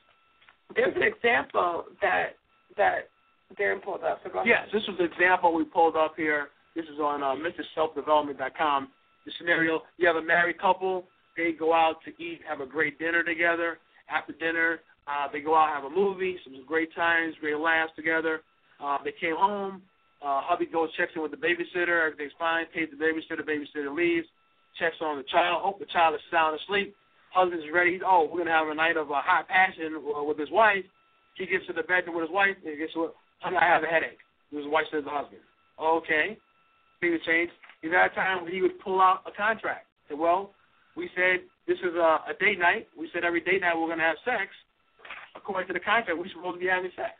there's 0.75 0.95
an 0.95 1.03
example 1.03 1.85
that 2.01 2.37
that 2.77 3.09
Darren 3.59 3.83
pulled 3.83 4.03
up. 4.03 4.19
So 4.23 4.29
go 4.29 4.39
ahead. 4.39 4.47
Yes, 4.47 4.67
this 4.71 4.83
was 4.87 4.97
an 4.99 5.05
example 5.11 5.53
we 5.53 5.65
pulled 5.65 5.95
up 5.95 6.13
here. 6.15 6.49
This 6.75 6.85
is 6.85 6.99
on 6.99 7.21
uh, 7.21 7.35
MrSelfDevelopment.com. 7.35 8.87
The 9.25 9.31
scenario: 9.37 9.81
you 9.97 10.07
have 10.07 10.15
a 10.15 10.21
married 10.21 10.59
couple. 10.59 11.05
They 11.41 11.57
go 11.57 11.73
out 11.73 11.95
to 12.05 12.11
eat, 12.21 12.39
have 12.47 12.61
a 12.61 12.67
great 12.67 12.99
dinner 12.99 13.23
together. 13.23 13.79
After 14.13 14.33
dinner, 14.33 14.79
uh, 15.07 15.25
they 15.33 15.41
go 15.41 15.55
out, 15.55 15.73
have 15.73 15.85
a 15.85 15.89
movie, 15.89 16.37
some 16.43 16.53
great 16.67 16.93
times, 16.93 17.33
great 17.41 17.57
laughs 17.57 17.91
together. 17.95 18.41
Uh, 18.77 18.99
they 19.03 19.13
came 19.19 19.35
home. 19.35 19.81
Uh, 20.21 20.45
hubby 20.45 20.67
goes, 20.67 20.89
checks 20.97 21.13
in 21.15 21.21
with 21.23 21.31
the 21.31 21.41
babysitter. 21.41 22.05
Everything's 22.05 22.37
fine. 22.37 22.65
Pays 22.75 22.89
the 22.93 23.03
babysitter. 23.03 23.41
Babysitter 23.41 23.89
leaves. 23.89 24.27
Checks 24.77 25.01
on 25.01 25.17
the 25.17 25.25
child. 25.31 25.63
Hope 25.63 25.79
the 25.79 25.89
child 25.89 26.13
is 26.13 26.21
sound 26.29 26.59
asleep. 26.61 26.93
Husband's 27.33 27.65
ready. 27.73 27.93
He's, 27.93 28.05
oh, 28.05 28.29
we're 28.31 28.45
gonna 28.45 28.53
have 28.53 28.67
a 28.67 28.75
night 28.75 28.97
of 28.97 29.09
uh, 29.09 29.17
hot 29.25 29.47
passion 29.47 29.97
uh, 29.97 30.23
with 30.23 30.37
his 30.37 30.51
wife. 30.51 30.85
He 31.37 31.47
gets 31.47 31.65
to 31.65 31.73
the 31.73 31.81
bedroom 31.89 32.17
with 32.17 32.29
his 32.29 32.33
wife. 32.33 32.53
And 32.61 32.69
he 32.73 32.77
gets 32.77 32.93
to, 32.93 33.09
honey, 33.39 33.57
I 33.57 33.65
have 33.65 33.81
a 33.81 33.87
headache. 33.87 34.21
His 34.53 34.69
wife 34.69 34.85
says 34.91 35.01
to 35.01 35.09
the 35.09 35.09
husband, 35.09 35.41
okay. 35.81 36.37
Things 36.99 37.17
change. 37.25 37.49
He's 37.81 37.89
at 37.97 38.11
a 38.11 38.13
time 38.13 38.43
when 38.43 38.53
he 38.53 38.61
would 38.61 38.77
pull 38.85 39.01
out 39.01 39.25
a 39.25 39.33
contract. 39.33 39.89
Say, 40.05 40.13
well, 40.13 40.53
we 40.95 41.09
said 41.15 41.41
this 41.67 41.77
is 41.79 41.95
a, 41.95 42.19
a 42.27 42.33
date 42.39 42.59
night. 42.59 42.87
We 42.97 43.09
said 43.13 43.23
every 43.23 43.41
date 43.41 43.61
night 43.61 43.75
we're 43.75 43.87
going 43.87 43.99
to 43.99 44.09
have 44.09 44.19
sex. 44.25 44.51
According 45.35 45.67
to 45.67 45.73
the 45.73 45.79
contract, 45.79 46.17
we're 46.17 46.27
supposed 46.29 46.59
to 46.59 46.63
be 46.63 46.67
having 46.67 46.91
sex. 46.95 47.15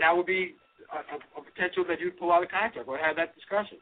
that 0.00 0.10
would 0.10 0.26
be 0.26 0.54
a, 0.90 0.98
a, 1.14 1.16
a 1.38 1.42
potential 1.42 1.84
that 1.88 2.00
you'd 2.00 2.18
pull 2.18 2.32
out 2.32 2.42
a 2.42 2.50
contract 2.50 2.88
or 2.88 2.98
have 2.98 3.16
that 3.16 3.34
discussion, 3.34 3.78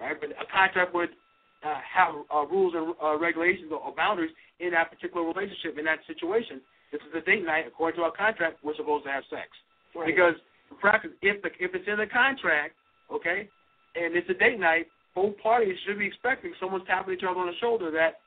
right? 0.00 0.18
But 0.18 0.34
a 0.34 0.46
contract 0.50 0.94
would 0.94 1.14
uh, 1.62 1.80
have 1.80 2.14
uh, 2.28 2.44
rules 2.46 2.74
and 2.74 2.94
uh, 2.98 3.16
regulations 3.16 3.70
or, 3.70 3.78
or 3.78 3.94
boundaries 3.94 4.34
in 4.60 4.72
that 4.72 4.90
particular 4.90 5.24
relationship, 5.24 5.78
in 5.78 5.84
that 5.86 6.02
situation. 6.06 6.60
This 6.92 7.00
is 7.06 7.14
a 7.14 7.24
date 7.24 7.44
night. 7.44 7.66
According 7.66 7.98
to 7.98 8.04
our 8.04 8.12
contract, 8.12 8.58
we're 8.62 8.76
supposed 8.76 9.04
to 9.06 9.10
have 9.10 9.24
sex. 9.30 9.48
Right. 9.94 10.06
Because 10.06 10.34
in 10.70 10.76
practice, 10.76 11.10
if 11.22 11.42
the 11.42 11.50
if 11.58 11.74
it's 11.74 11.86
in 11.86 11.98
the 11.98 12.06
contract, 12.06 12.74
okay, 13.10 13.48
and 13.94 14.14
it's 14.14 14.28
a 14.28 14.34
date 14.34 14.58
night, 14.58 14.86
both 15.14 15.38
parties 15.38 15.76
should 15.86 15.98
be 15.98 16.06
expecting 16.06 16.52
someone's 16.58 16.86
tapping 16.86 17.14
each 17.14 17.22
other 17.22 17.38
on 17.38 17.46
the 17.46 17.58
shoulder 17.60 17.90
that 17.90 18.20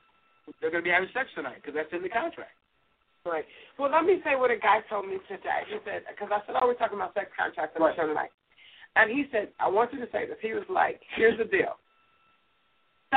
they're 0.60 0.70
going 0.70 0.82
to 0.82 0.88
be 0.88 0.94
having 0.94 1.08
sex 1.12 1.28
tonight 1.34 1.60
because 1.60 1.74
that's 1.74 1.92
in 1.92 2.02
the 2.02 2.08
contract. 2.08 2.54
Right. 3.26 3.44
Well, 3.78 3.90
let 3.90 4.04
me 4.04 4.20
say 4.24 4.36
what 4.36 4.50
a 4.50 4.56
guy 4.56 4.80
told 4.88 5.06
me 5.06 5.18
today. 5.28 5.66
He 5.68 5.76
said, 5.84 6.02
because 6.08 6.32
I 6.32 6.40
said, 6.46 6.56
oh, 6.60 6.66
we're 6.66 6.80
talking 6.80 6.96
about 6.96 7.14
sex 7.14 7.28
contracts 7.36 7.76
on 7.76 7.82
Right. 7.82 7.94
the 7.96 8.02
show 8.02 8.08
tonight. 8.08 8.32
And 8.96 9.10
he 9.10 9.26
said, 9.30 9.52
I 9.60 9.68
want 9.68 9.92
you 9.92 10.00
to 10.00 10.10
say 10.10 10.26
this. 10.26 10.40
He 10.40 10.54
was 10.54 10.66
like, 10.68 11.00
here's 11.16 11.38
the 11.38 11.44
deal. 11.44 11.76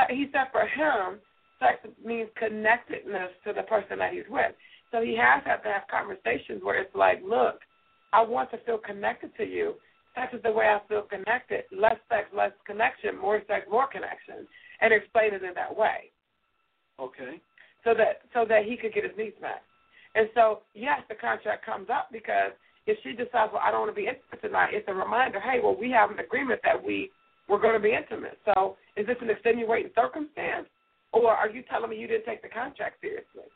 He 0.08 0.28
said 0.32 0.52
for 0.52 0.66
him, 0.68 1.20
sex 1.58 1.80
means 2.04 2.28
connectedness 2.36 3.30
to 3.44 3.52
the 3.52 3.62
person 3.64 3.98
that 3.98 4.12
he's 4.12 4.28
with. 4.28 4.52
So 4.90 5.00
he 5.00 5.16
has 5.16 5.42
had 5.44 5.64
to 5.64 5.72
have 5.72 5.88
conversations 5.90 6.60
where 6.62 6.80
it's 6.80 6.94
like, 6.94 7.22
look, 7.24 7.60
I 8.12 8.22
want 8.22 8.50
to 8.52 8.58
feel 8.64 8.78
connected 8.78 9.34
to 9.36 9.44
you. 9.44 9.74
Sex 10.14 10.34
is 10.34 10.42
the 10.42 10.52
way 10.52 10.66
I 10.66 10.80
feel 10.88 11.02
connected. 11.02 11.64
Less 11.72 11.96
sex, 12.08 12.28
less 12.36 12.52
connection. 12.66 13.16
More 13.18 13.40
sex, 13.48 13.64
more 13.70 13.88
connection. 13.88 14.46
And 14.80 14.92
explain 14.92 15.32
it 15.32 15.42
in 15.42 15.54
that 15.54 15.74
way 15.74 16.11
Okay. 17.00 17.40
so 17.84 17.94
that 17.94 18.22
so 18.32 18.44
that 18.48 18.64
he 18.64 18.76
could 18.76 18.94
get 18.94 19.04
his 19.04 19.16
needs 19.16 19.36
met. 19.40 19.62
And 20.14 20.28
so, 20.34 20.60
yes, 20.74 21.00
the 21.08 21.14
contract 21.14 21.64
comes 21.64 21.88
up 21.88 22.08
because 22.12 22.52
if 22.86 22.98
she 23.02 23.12
decides, 23.12 23.48
well, 23.52 23.64
I 23.64 23.70
don't 23.70 23.88
want 23.88 23.96
to 23.96 24.00
be 24.00 24.08
intimate 24.08 24.42
tonight, 24.42 24.76
it's 24.76 24.84
a 24.88 24.92
reminder, 24.94 25.40
hey, 25.40 25.56
well, 25.62 25.76
we 25.78 25.90
have 25.90 26.10
an 26.10 26.18
agreement 26.18 26.60
that 26.64 26.76
we 26.76 27.10
we're 27.48 27.60
going 27.60 27.74
to 27.74 27.82
be 27.82 27.92
intimate. 27.96 28.38
So, 28.44 28.76
is 28.96 29.06
this 29.06 29.16
an 29.20 29.30
extenuating 29.30 29.90
circumstance, 29.96 30.68
or 31.12 31.32
are 31.32 31.48
you 31.48 31.62
telling 31.68 31.90
me 31.90 31.98
you 31.98 32.06
didn't 32.06 32.26
take 32.26 32.42
the 32.42 32.48
contract 32.48 33.00
seriously? 33.00 33.48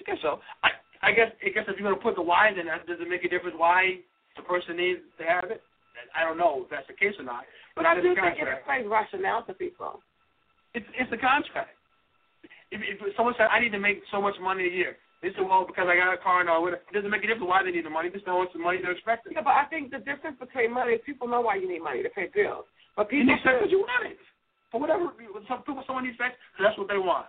I 0.00 0.02
guess 0.04 0.20
so. 0.22 0.38
I 0.62 0.70
I 1.02 1.10
guess 1.12 1.32
I 1.44 1.50
guess 1.50 1.64
if 1.68 1.76
you're 1.78 1.88
going 1.88 1.98
to 1.98 2.04
put 2.04 2.14
the 2.14 2.22
why, 2.22 2.52
then 2.54 2.66
that, 2.66 2.86
does 2.86 3.00
it 3.00 3.08
make 3.08 3.24
a 3.24 3.28
difference 3.28 3.56
why 3.56 4.00
the 4.36 4.42
person 4.42 4.76
needs 4.76 5.00
to 5.18 5.24
have 5.24 5.50
it? 5.50 5.60
I 6.14 6.24
don't 6.24 6.38
know 6.38 6.64
if 6.64 6.70
that's 6.70 6.86
the 6.86 6.94
case 6.94 7.16
or 7.18 7.24
not. 7.24 7.44
But 7.74 7.86
I 7.86 7.96
it's 7.96 8.04
do 8.04 8.14
think 8.14 8.36
it 8.36 8.48
explains 8.48 8.86
rationale 8.88 9.44
to 9.44 9.54
people. 9.54 10.00
It's 10.74 10.86
it's 10.96 11.12
a 11.12 11.20
contract. 11.20 11.75
If, 12.70 12.80
if 12.82 12.98
someone 13.16 13.34
said 13.38 13.48
I 13.50 13.60
need 13.60 13.72
to 13.72 13.80
make 13.82 14.02
so 14.10 14.20
much 14.20 14.34
money 14.42 14.66
a 14.66 14.72
year, 14.72 14.96
they 15.22 15.32
said, 15.32 15.48
well, 15.48 15.64
because 15.64 15.88
I 15.88 15.96
got 15.96 16.12
a 16.12 16.20
car 16.20 16.40
and 16.44 16.50
all. 16.50 16.66
It 16.68 16.76
doesn't 16.92 17.08
make 17.10 17.24
a 17.24 17.26
difference 17.26 17.48
why 17.48 17.62
they 17.64 17.72
need 17.72 17.86
the 17.86 17.90
money. 17.90 18.10
Just 18.12 18.26
know 18.26 18.42
it's 18.42 18.52
the 18.52 18.60
money 18.60 18.78
they're 18.82 18.92
expecting. 18.92 19.32
Yeah, 19.32 19.46
but 19.46 19.56
I 19.56 19.64
think 19.72 19.90
the 19.90 20.02
difference 20.04 20.36
between 20.38 20.74
money 20.76 20.98
is 20.98 21.02
people 21.08 21.26
know 21.26 21.40
why 21.40 21.56
you 21.56 21.66
need 21.66 21.80
money 21.80 22.02
to 22.04 22.10
pay 22.12 22.28
bills. 22.28 22.68
But 22.94 23.08
You 23.12 23.24
people 23.24 23.38
should- 23.40 23.58
because 23.64 23.72
you 23.72 23.80
want 23.80 24.06
it. 24.12 24.18
For 24.70 24.80
whatever, 24.82 25.08
some 25.48 25.62
people, 25.62 25.82
someone 25.86 26.04
needs 26.04 26.18
sex, 26.18 26.34
so 26.58 26.64
that's 26.66 26.76
what 26.76 26.88
they 26.90 26.98
want. 26.98 27.26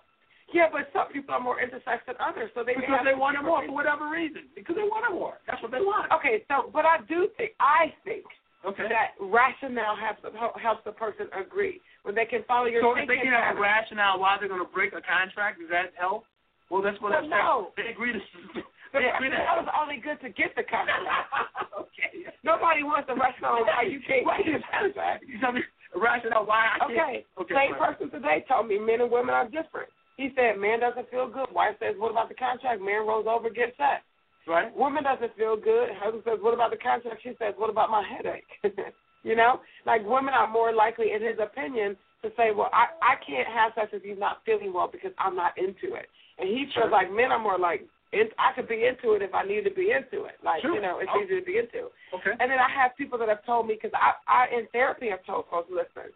yeah, 0.52 0.68
but 0.74 0.90
some 0.92 1.08
people 1.14 1.36
are 1.36 1.40
more 1.40 1.62
into 1.62 1.80
sex 1.86 2.02
than 2.08 2.16
others, 2.20 2.50
so 2.56 2.64
they 2.64 2.74
Because 2.76 3.06
they 3.06 3.14
want 3.14 3.38
it 3.38 3.44
more 3.44 3.64
for 3.64 3.72
whatever 3.72 4.10
reason. 4.10 4.50
Because 4.56 4.76
they 4.76 4.84
want 4.84 5.06
it 5.08 5.14
more. 5.14 5.38
That's 5.48 5.62
what 5.62 5.72
they 5.72 5.80
want. 5.80 6.12
Okay, 6.12 6.44
so 6.50 6.70
but 6.74 6.84
I 6.84 6.98
do 7.08 7.30
think 7.38 7.54
I 7.62 7.94
think 8.04 8.26
Okay. 8.66 8.90
that 8.90 9.14
rationale 9.22 9.96
helps 9.96 10.26
helps 10.62 10.82
the 10.84 10.92
person 10.92 11.30
agree 11.36 11.80
when 12.04 12.16
they 12.16 12.26
can 12.26 12.42
follow 12.48 12.66
your 12.66 12.82
thinking. 12.82 12.98
So 12.98 13.02
if 13.04 13.08
they 13.08 13.22
can 13.24 13.34
have 13.34 13.56
a 13.56 13.62
rationale 13.62 14.20
why 14.20 14.38
they're 14.40 14.50
going 14.50 14.66
to 14.66 14.74
break 14.74 14.94
a 14.98 15.02
contract, 15.02 15.60
does 15.62 15.70
that 15.70 15.94
help? 15.94 16.26
Well, 16.70 16.82
that's 16.82 17.00
what 17.00 17.12
Well, 17.14 17.24
I'm 17.24 17.30
no. 17.30 17.72
saying. 17.78 17.88
They 17.88 17.88
agree 17.94 18.14
to. 18.14 18.20
The 18.20 18.62
They 18.98 19.08
agree 19.16 19.30
to. 19.30 19.38
rationale 19.38 19.64
is 19.64 19.70
only 19.78 19.98
good 20.02 20.20
to 20.26 20.30
get 20.34 20.56
the 20.58 20.64
contract. 20.66 21.06
okay. 21.86 22.26
Nobody 22.42 22.82
wants 22.82 23.08
the 23.08 23.16
rationale 23.16 23.62
why 23.68 23.84
you 23.86 24.02
can't 24.02 24.26
Why 24.26 24.42
get 24.42 24.58
the 24.58 24.68
contract. 24.74 25.24
You 25.28 25.38
tell 25.40 25.52
me 25.54 25.62
rationale 25.96 26.46
why 26.50 26.76
I 26.76 26.78
can't. 26.88 26.92
Okay. 26.92 27.16
Okay. 27.38 27.54
Same 27.54 27.76
fine. 27.78 27.84
person 27.94 28.10
today 28.10 28.42
told 28.50 28.68
me 28.68 28.80
men 28.82 29.06
and 29.06 29.12
women 29.12 29.36
are 29.38 29.46
different. 29.46 29.92
He 30.18 30.34
said 30.34 30.58
man 30.58 30.82
doesn't 30.82 31.08
feel 31.14 31.30
good. 31.30 31.52
Wife 31.54 31.78
says, 31.78 31.94
What 32.00 32.10
about 32.12 32.28
the 32.28 32.36
contract? 32.40 32.82
Man 32.82 33.06
rolls 33.06 33.30
over, 33.30 33.54
gets 33.54 33.78
sex. 33.78 34.02
Right. 34.48 34.76
Woman 34.76 35.04
doesn't 35.04 35.36
feel 35.36 35.58
good. 35.58 35.90
Husband 36.00 36.24
says, 36.26 36.40
What 36.42 36.54
about 36.54 36.72
the 36.72 36.78
contract? 36.78 37.22
She 37.24 37.34
says, 37.38 37.54
What 37.58 37.70
about 37.70 37.90
my 37.92 38.04
headache? 38.04 38.48
you 39.24 39.36
know? 39.36 39.60
Like 39.86 40.02
women 40.06 40.34
are 40.34 40.48
more 40.50 40.74
likely 40.74 41.12
in 41.12 41.22
his 41.22 41.38
opinion 41.42 41.98
to 42.24 42.30
say, 42.38 42.52
Well, 42.56 42.70
I, 42.72 42.88
I 43.04 43.14
can't 43.26 43.48
have 43.48 43.74
sex 43.76 43.90
if 43.94 44.04
he's 44.04 44.18
not 44.20 44.40
feeling 44.46 44.74
well 44.74 44.88
because 44.92 45.12
I'm 45.20 45.36
not 45.36 45.58
into 45.58 45.96
it. 45.96 46.08
And 46.40 46.48
he 46.48 46.66
feels 46.74 46.88
Sure. 46.88 46.90
like 46.90 47.12
men 47.12 47.32
are 47.32 47.40
more 47.42 47.60
like 47.60 47.84
in, 48.14 48.30
I 48.40 48.56
could 48.56 48.70
be 48.70 48.88
into 48.88 49.14
it 49.20 49.22
if 49.22 49.34
I 49.36 49.44
need 49.44 49.66
to 49.68 49.72
be 49.74 49.92
into 49.92 50.24
it. 50.26 50.40
Like, 50.44 50.62
Sure. 50.62 50.74
you 50.76 50.82
know, 50.82 51.00
it's 51.00 51.12
Oh. 51.14 51.20
easy 51.22 51.40
to 51.40 51.46
be 51.46 51.58
into. 51.58 51.92
Okay. 52.16 52.32
And 52.40 52.48
then 52.50 52.58
I 52.60 52.70
have 52.72 52.96
people 52.96 53.20
that 53.20 53.28
have 53.28 53.44
told 53.46 53.68
me 53.68 53.76
because 53.76 53.92
I, 53.94 54.14
I 54.32 54.48
in 54.56 54.66
therapy 54.72 55.10
have 55.10 55.26
told 55.26 55.46
folks, 55.52 55.68
listen, 55.70 56.14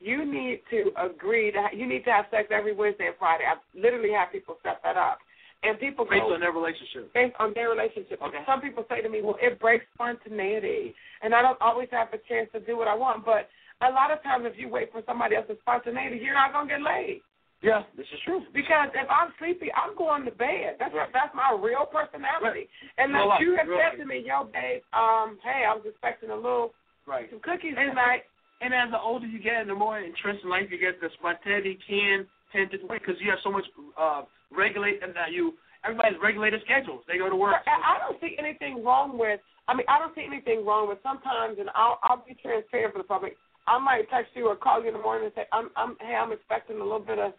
you 0.00 0.24
need 0.24 0.60
to 0.70 0.92
agree 0.96 1.50
that 1.52 1.76
you 1.76 1.86
need 1.86 2.04
to 2.04 2.12
have 2.12 2.26
sex 2.30 2.48
every 2.50 2.72
Wednesday 2.74 3.06
and 3.08 3.16
Friday. 3.18 3.44
I 3.44 3.56
literally 3.78 4.12
have 4.12 4.32
people 4.32 4.56
set 4.62 4.80
that 4.82 4.96
up, 4.96 5.18
and 5.62 5.78
people 5.78 6.04
Based 6.08 6.22
go 6.22 6.34
on 6.34 6.40
their 6.40 6.52
relationship. 6.52 7.12
based 7.12 7.36
on 7.38 7.52
their 7.54 7.68
relationship. 7.68 8.20
Okay. 8.22 8.38
Some 8.46 8.60
people 8.60 8.84
say 8.88 9.02
to 9.02 9.08
me, 9.08 9.20
well, 9.22 9.36
it 9.42 9.60
breaks 9.60 9.84
spontaneity, 9.94 10.94
and 11.22 11.34
I 11.34 11.42
don't 11.42 11.60
always 11.60 11.88
have 11.92 12.08
a 12.12 12.18
chance 12.28 12.48
to 12.52 12.60
do 12.60 12.76
what 12.76 12.88
I 12.88 12.94
want. 12.94 13.24
But 13.24 13.48
a 13.82 13.90
lot 13.90 14.10
of 14.10 14.22
times, 14.22 14.46
if 14.46 14.58
you 14.58 14.68
wait 14.68 14.92
for 14.92 15.02
somebody 15.06 15.36
else's 15.36 15.56
spontaneity, 15.60 16.16
you're 16.22 16.34
not 16.34 16.52
gonna 16.52 16.68
get 16.68 16.82
laid. 16.82 17.20
Yeah, 17.62 17.82
this 17.94 18.06
is 18.08 18.20
true. 18.24 18.40
Because 18.54 18.88
if 18.94 19.04
I'm 19.10 19.34
sleepy, 19.38 19.68
I'm 19.76 19.94
going 19.94 20.24
to 20.24 20.30
bed. 20.30 20.76
That's 20.78 20.94
Right. 20.94 21.12
that's 21.12 21.34
my 21.34 21.52
real 21.52 21.84
personality. 21.84 22.68
And 22.96 23.12
Real 23.12 23.28
like 23.28 23.40
you 23.40 23.54
have 23.56 23.68
real 23.68 23.78
said 23.78 23.98
to 23.98 24.06
me, 24.06 24.20
yo, 24.26 24.44
babe, 24.44 24.80
um, 24.94 25.38
hey, 25.44 25.66
I 25.68 25.74
was 25.74 25.84
expecting 25.84 26.30
a 26.30 26.34
little 26.36 26.72
Right. 27.04 27.28
some 27.28 27.40
cookies 27.40 27.74
And- 27.76 27.90
tonight. 27.90 28.24
And 28.62 28.72
as 28.74 28.90
the 28.90 29.00
older 29.00 29.26
you 29.26 29.38
get, 29.40 29.56
and 29.60 29.68
the 29.70 29.74
more 29.74 29.98
entrenched 29.98 30.44
in 30.44 30.50
life 30.50 30.70
you 30.70 30.76
get, 30.78 31.00
the 31.00 31.08
spontaneity 31.10 31.76
can 31.86 32.26
tend 32.52 32.70
to 32.72 32.78
because 32.78 33.20
you 33.20 33.30
have 33.30 33.40
so 33.40 33.50
much 33.50 33.64
uh, 33.96 34.22
regulate 34.52 35.02
and 35.02 35.12
uh, 35.16 35.30
you 35.30 35.54
everybody's 35.84 36.18
regulated 36.22 36.60
schedules. 36.64 37.02
They 37.08 37.18
go 37.18 37.30
to 37.30 37.36
work. 37.36 37.56
I, 37.66 37.96
I 37.96 37.98
don't 37.98 38.20
see 38.20 38.36
anything 38.38 38.84
wrong 38.84 39.18
with. 39.18 39.40
I 39.68 39.74
mean, 39.74 39.86
I 39.88 39.98
don't 39.98 40.14
see 40.14 40.26
anything 40.26 40.66
wrong 40.66 40.88
with 40.88 40.98
sometimes, 41.02 41.58
and 41.58 41.70
I'll 41.74 41.98
I'll 42.02 42.24
be 42.26 42.34
transparent 42.42 42.92
for 42.92 42.98
the 42.98 43.08
public. 43.08 43.36
I 43.66 43.78
might 43.78 44.10
text 44.10 44.32
you 44.34 44.48
or 44.48 44.56
call 44.56 44.82
you 44.82 44.88
in 44.88 44.94
the 44.94 45.02
morning 45.02 45.26
and 45.26 45.34
say, 45.34 45.46
I'm 45.52 45.70
I'm 45.76 45.96
hey, 46.00 46.14
I'm 46.14 46.32
expecting 46.32 46.76
a 46.80 46.82
little 46.82 47.00
bit 47.04 47.18
of 47.18 47.32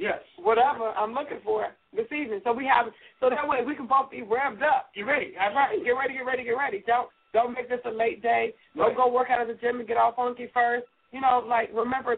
Yes. 0.00 0.16
whatever 0.40 0.88
I'm 0.96 1.12
looking 1.12 1.44
for 1.44 1.68
this 1.94 2.06
evening. 2.08 2.40
So 2.44 2.52
we 2.52 2.64
have 2.64 2.86
so 3.20 3.28
that 3.28 3.46
way 3.46 3.58
we 3.64 3.76
can 3.76 3.86
both 3.86 4.10
be 4.10 4.22
revved 4.24 4.62
up. 4.64 4.88
You 4.94 5.04
ready? 5.04 5.32
That's 5.36 5.54
right. 5.54 5.76
Get 5.84 5.92
ready, 5.92 6.14
get 6.14 6.24
ready, 6.24 6.44
get 6.44 6.56
ready. 6.56 6.82
Don't 6.86 7.08
don't 7.32 7.52
make 7.52 7.68
this 7.68 7.80
a 7.84 7.90
late 7.90 8.22
day. 8.22 8.54
Don't 8.76 8.96
go 8.96 9.08
work 9.12 9.28
out 9.30 9.40
at 9.40 9.46
the 9.46 9.54
gym 9.60 9.78
and 9.78 9.86
get 9.86 9.96
all 9.96 10.12
funky 10.16 10.48
first. 10.52 10.86
You 11.12 11.20
know, 11.20 11.44
like 11.46 11.68
remember. 11.74 12.16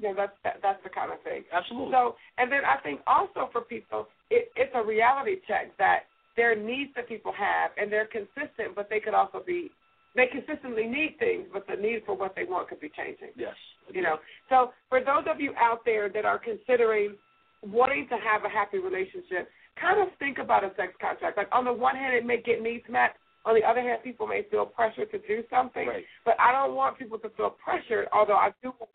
You 0.00 0.08
know, 0.08 0.14
that's 0.16 0.32
that, 0.44 0.56
that's 0.62 0.82
the 0.82 0.88
kind 0.88 1.12
of 1.12 1.20
thing. 1.22 1.44
Absolutely. 1.52 1.92
So, 1.92 2.16
and 2.38 2.50
then 2.50 2.64
I 2.64 2.80
think 2.82 3.00
also 3.06 3.48
for 3.52 3.60
people, 3.60 4.08
it, 4.30 4.50
it's 4.56 4.72
a 4.74 4.82
reality 4.82 5.36
check 5.46 5.76
that 5.78 6.08
there 6.36 6.52
are 6.52 6.56
needs 6.56 6.90
that 6.96 7.08
people 7.08 7.32
have, 7.36 7.70
and 7.76 7.92
they're 7.92 8.08
consistent, 8.08 8.74
but 8.74 8.88
they 8.88 9.00
could 9.00 9.14
also 9.14 9.42
be, 9.44 9.70
they 10.16 10.26
consistently 10.26 10.86
need 10.86 11.16
things, 11.18 11.46
but 11.52 11.66
the 11.66 11.76
need 11.76 12.02
for 12.06 12.16
what 12.16 12.34
they 12.34 12.44
want 12.44 12.68
could 12.68 12.80
be 12.80 12.90
changing. 12.96 13.28
yes. 13.36 13.54
You 13.92 14.02
know, 14.02 14.16
so 14.48 14.70
for 14.88 15.00
those 15.00 15.26
of 15.28 15.40
you 15.40 15.52
out 15.58 15.84
there 15.84 16.08
that 16.08 16.24
are 16.24 16.38
considering 16.38 17.16
wanting 17.62 18.06
to 18.08 18.16
have 18.16 18.44
a 18.44 18.48
happy 18.48 18.78
relationship, 18.78 19.50
kind 19.80 20.00
of 20.00 20.08
think 20.18 20.38
about 20.38 20.64
a 20.64 20.70
sex 20.76 20.92
contract. 21.00 21.36
Like 21.36 21.48
on 21.52 21.64
the 21.64 21.72
one 21.72 21.96
hand, 21.96 22.14
it 22.14 22.24
may 22.24 22.40
get 22.40 22.62
needs 22.62 22.84
met. 22.88 23.16
On 23.44 23.54
the 23.54 23.66
other 23.66 23.80
hand, 23.80 24.02
people 24.04 24.26
may 24.26 24.46
feel 24.50 24.66
pressured 24.66 25.10
to 25.12 25.18
do 25.18 25.42
something. 25.50 25.88
Right. 25.88 26.04
But 26.24 26.34
I 26.38 26.52
don't 26.52 26.76
want 26.76 26.98
people 26.98 27.18
to 27.18 27.30
feel 27.30 27.56
pressured, 27.62 28.06
although 28.12 28.36
I 28.36 28.50
do 28.62 28.72
want 28.78 28.92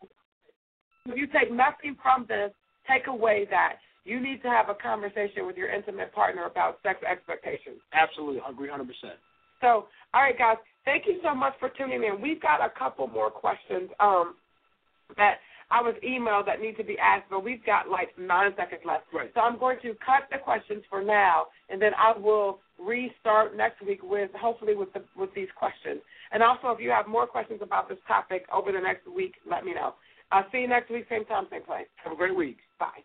if 1.08 1.16
you 1.16 1.26
take 1.26 1.50
nothing 1.52 1.96
from 2.02 2.26
this, 2.28 2.52
take 2.88 3.06
away 3.06 3.46
that 3.50 3.76
you 4.04 4.20
need 4.20 4.40
to 4.42 4.48
have 4.48 4.68
a 4.68 4.74
conversation 4.74 5.46
with 5.46 5.56
your 5.56 5.72
intimate 5.72 6.14
partner 6.14 6.44
about 6.44 6.78
sex 6.82 7.00
expectations. 7.02 7.82
Absolutely. 7.92 8.40
I 8.46 8.50
agree 8.50 8.68
100%. 8.68 8.86
So, 9.60 9.86
all 10.14 10.22
right, 10.22 10.38
guys, 10.38 10.56
thank 10.84 11.06
you 11.06 11.18
so 11.22 11.34
much 11.34 11.54
for 11.58 11.70
tuning 11.76 12.04
in. 12.04 12.22
We've 12.22 12.40
got 12.40 12.64
a 12.64 12.70
couple 12.78 13.06
more 13.08 13.30
questions 13.30 13.90
um, 13.98 14.36
that 15.16 15.38
I 15.70 15.80
was 15.82 15.94
emailed 16.06 16.46
that 16.46 16.60
need 16.60 16.76
to 16.76 16.84
be 16.84 16.96
asked, 16.98 17.26
but 17.28 17.42
we've 17.42 17.64
got 17.66 17.88
like 17.88 18.16
nine 18.16 18.52
seconds 18.56 18.82
left. 18.86 19.04
Right. 19.12 19.30
So 19.34 19.40
I'm 19.40 19.58
going 19.58 19.78
to 19.82 19.94
cut 19.94 20.30
the 20.30 20.38
questions 20.38 20.84
for 20.88 21.02
now, 21.02 21.46
and 21.68 21.82
then 21.82 21.92
I 21.98 22.16
will 22.16 22.60
restart 22.78 23.56
next 23.56 23.82
week 23.84 24.00
with 24.02 24.30
hopefully 24.38 24.76
with 24.76 24.92
the 24.92 25.02
with 25.16 25.30
these 25.34 25.48
questions. 25.58 26.00
And 26.30 26.42
also, 26.42 26.68
if 26.68 26.80
you 26.80 26.90
have 26.90 27.08
more 27.08 27.26
questions 27.26 27.60
about 27.62 27.88
this 27.88 27.98
topic 28.06 28.46
over 28.52 28.70
the 28.70 28.80
next 28.80 29.08
week, 29.08 29.34
let 29.48 29.64
me 29.64 29.74
know. 29.74 29.94
I'll 30.32 30.46
see 30.52 30.58
you 30.58 30.68
next 30.68 30.90
week, 30.90 31.06
same 31.08 31.24
time, 31.24 31.46
same 31.50 31.62
place. 31.62 31.86
Have 32.04 32.12
a 32.12 32.16
great 32.16 32.36
week. 32.36 32.58
Bye. 32.78 33.04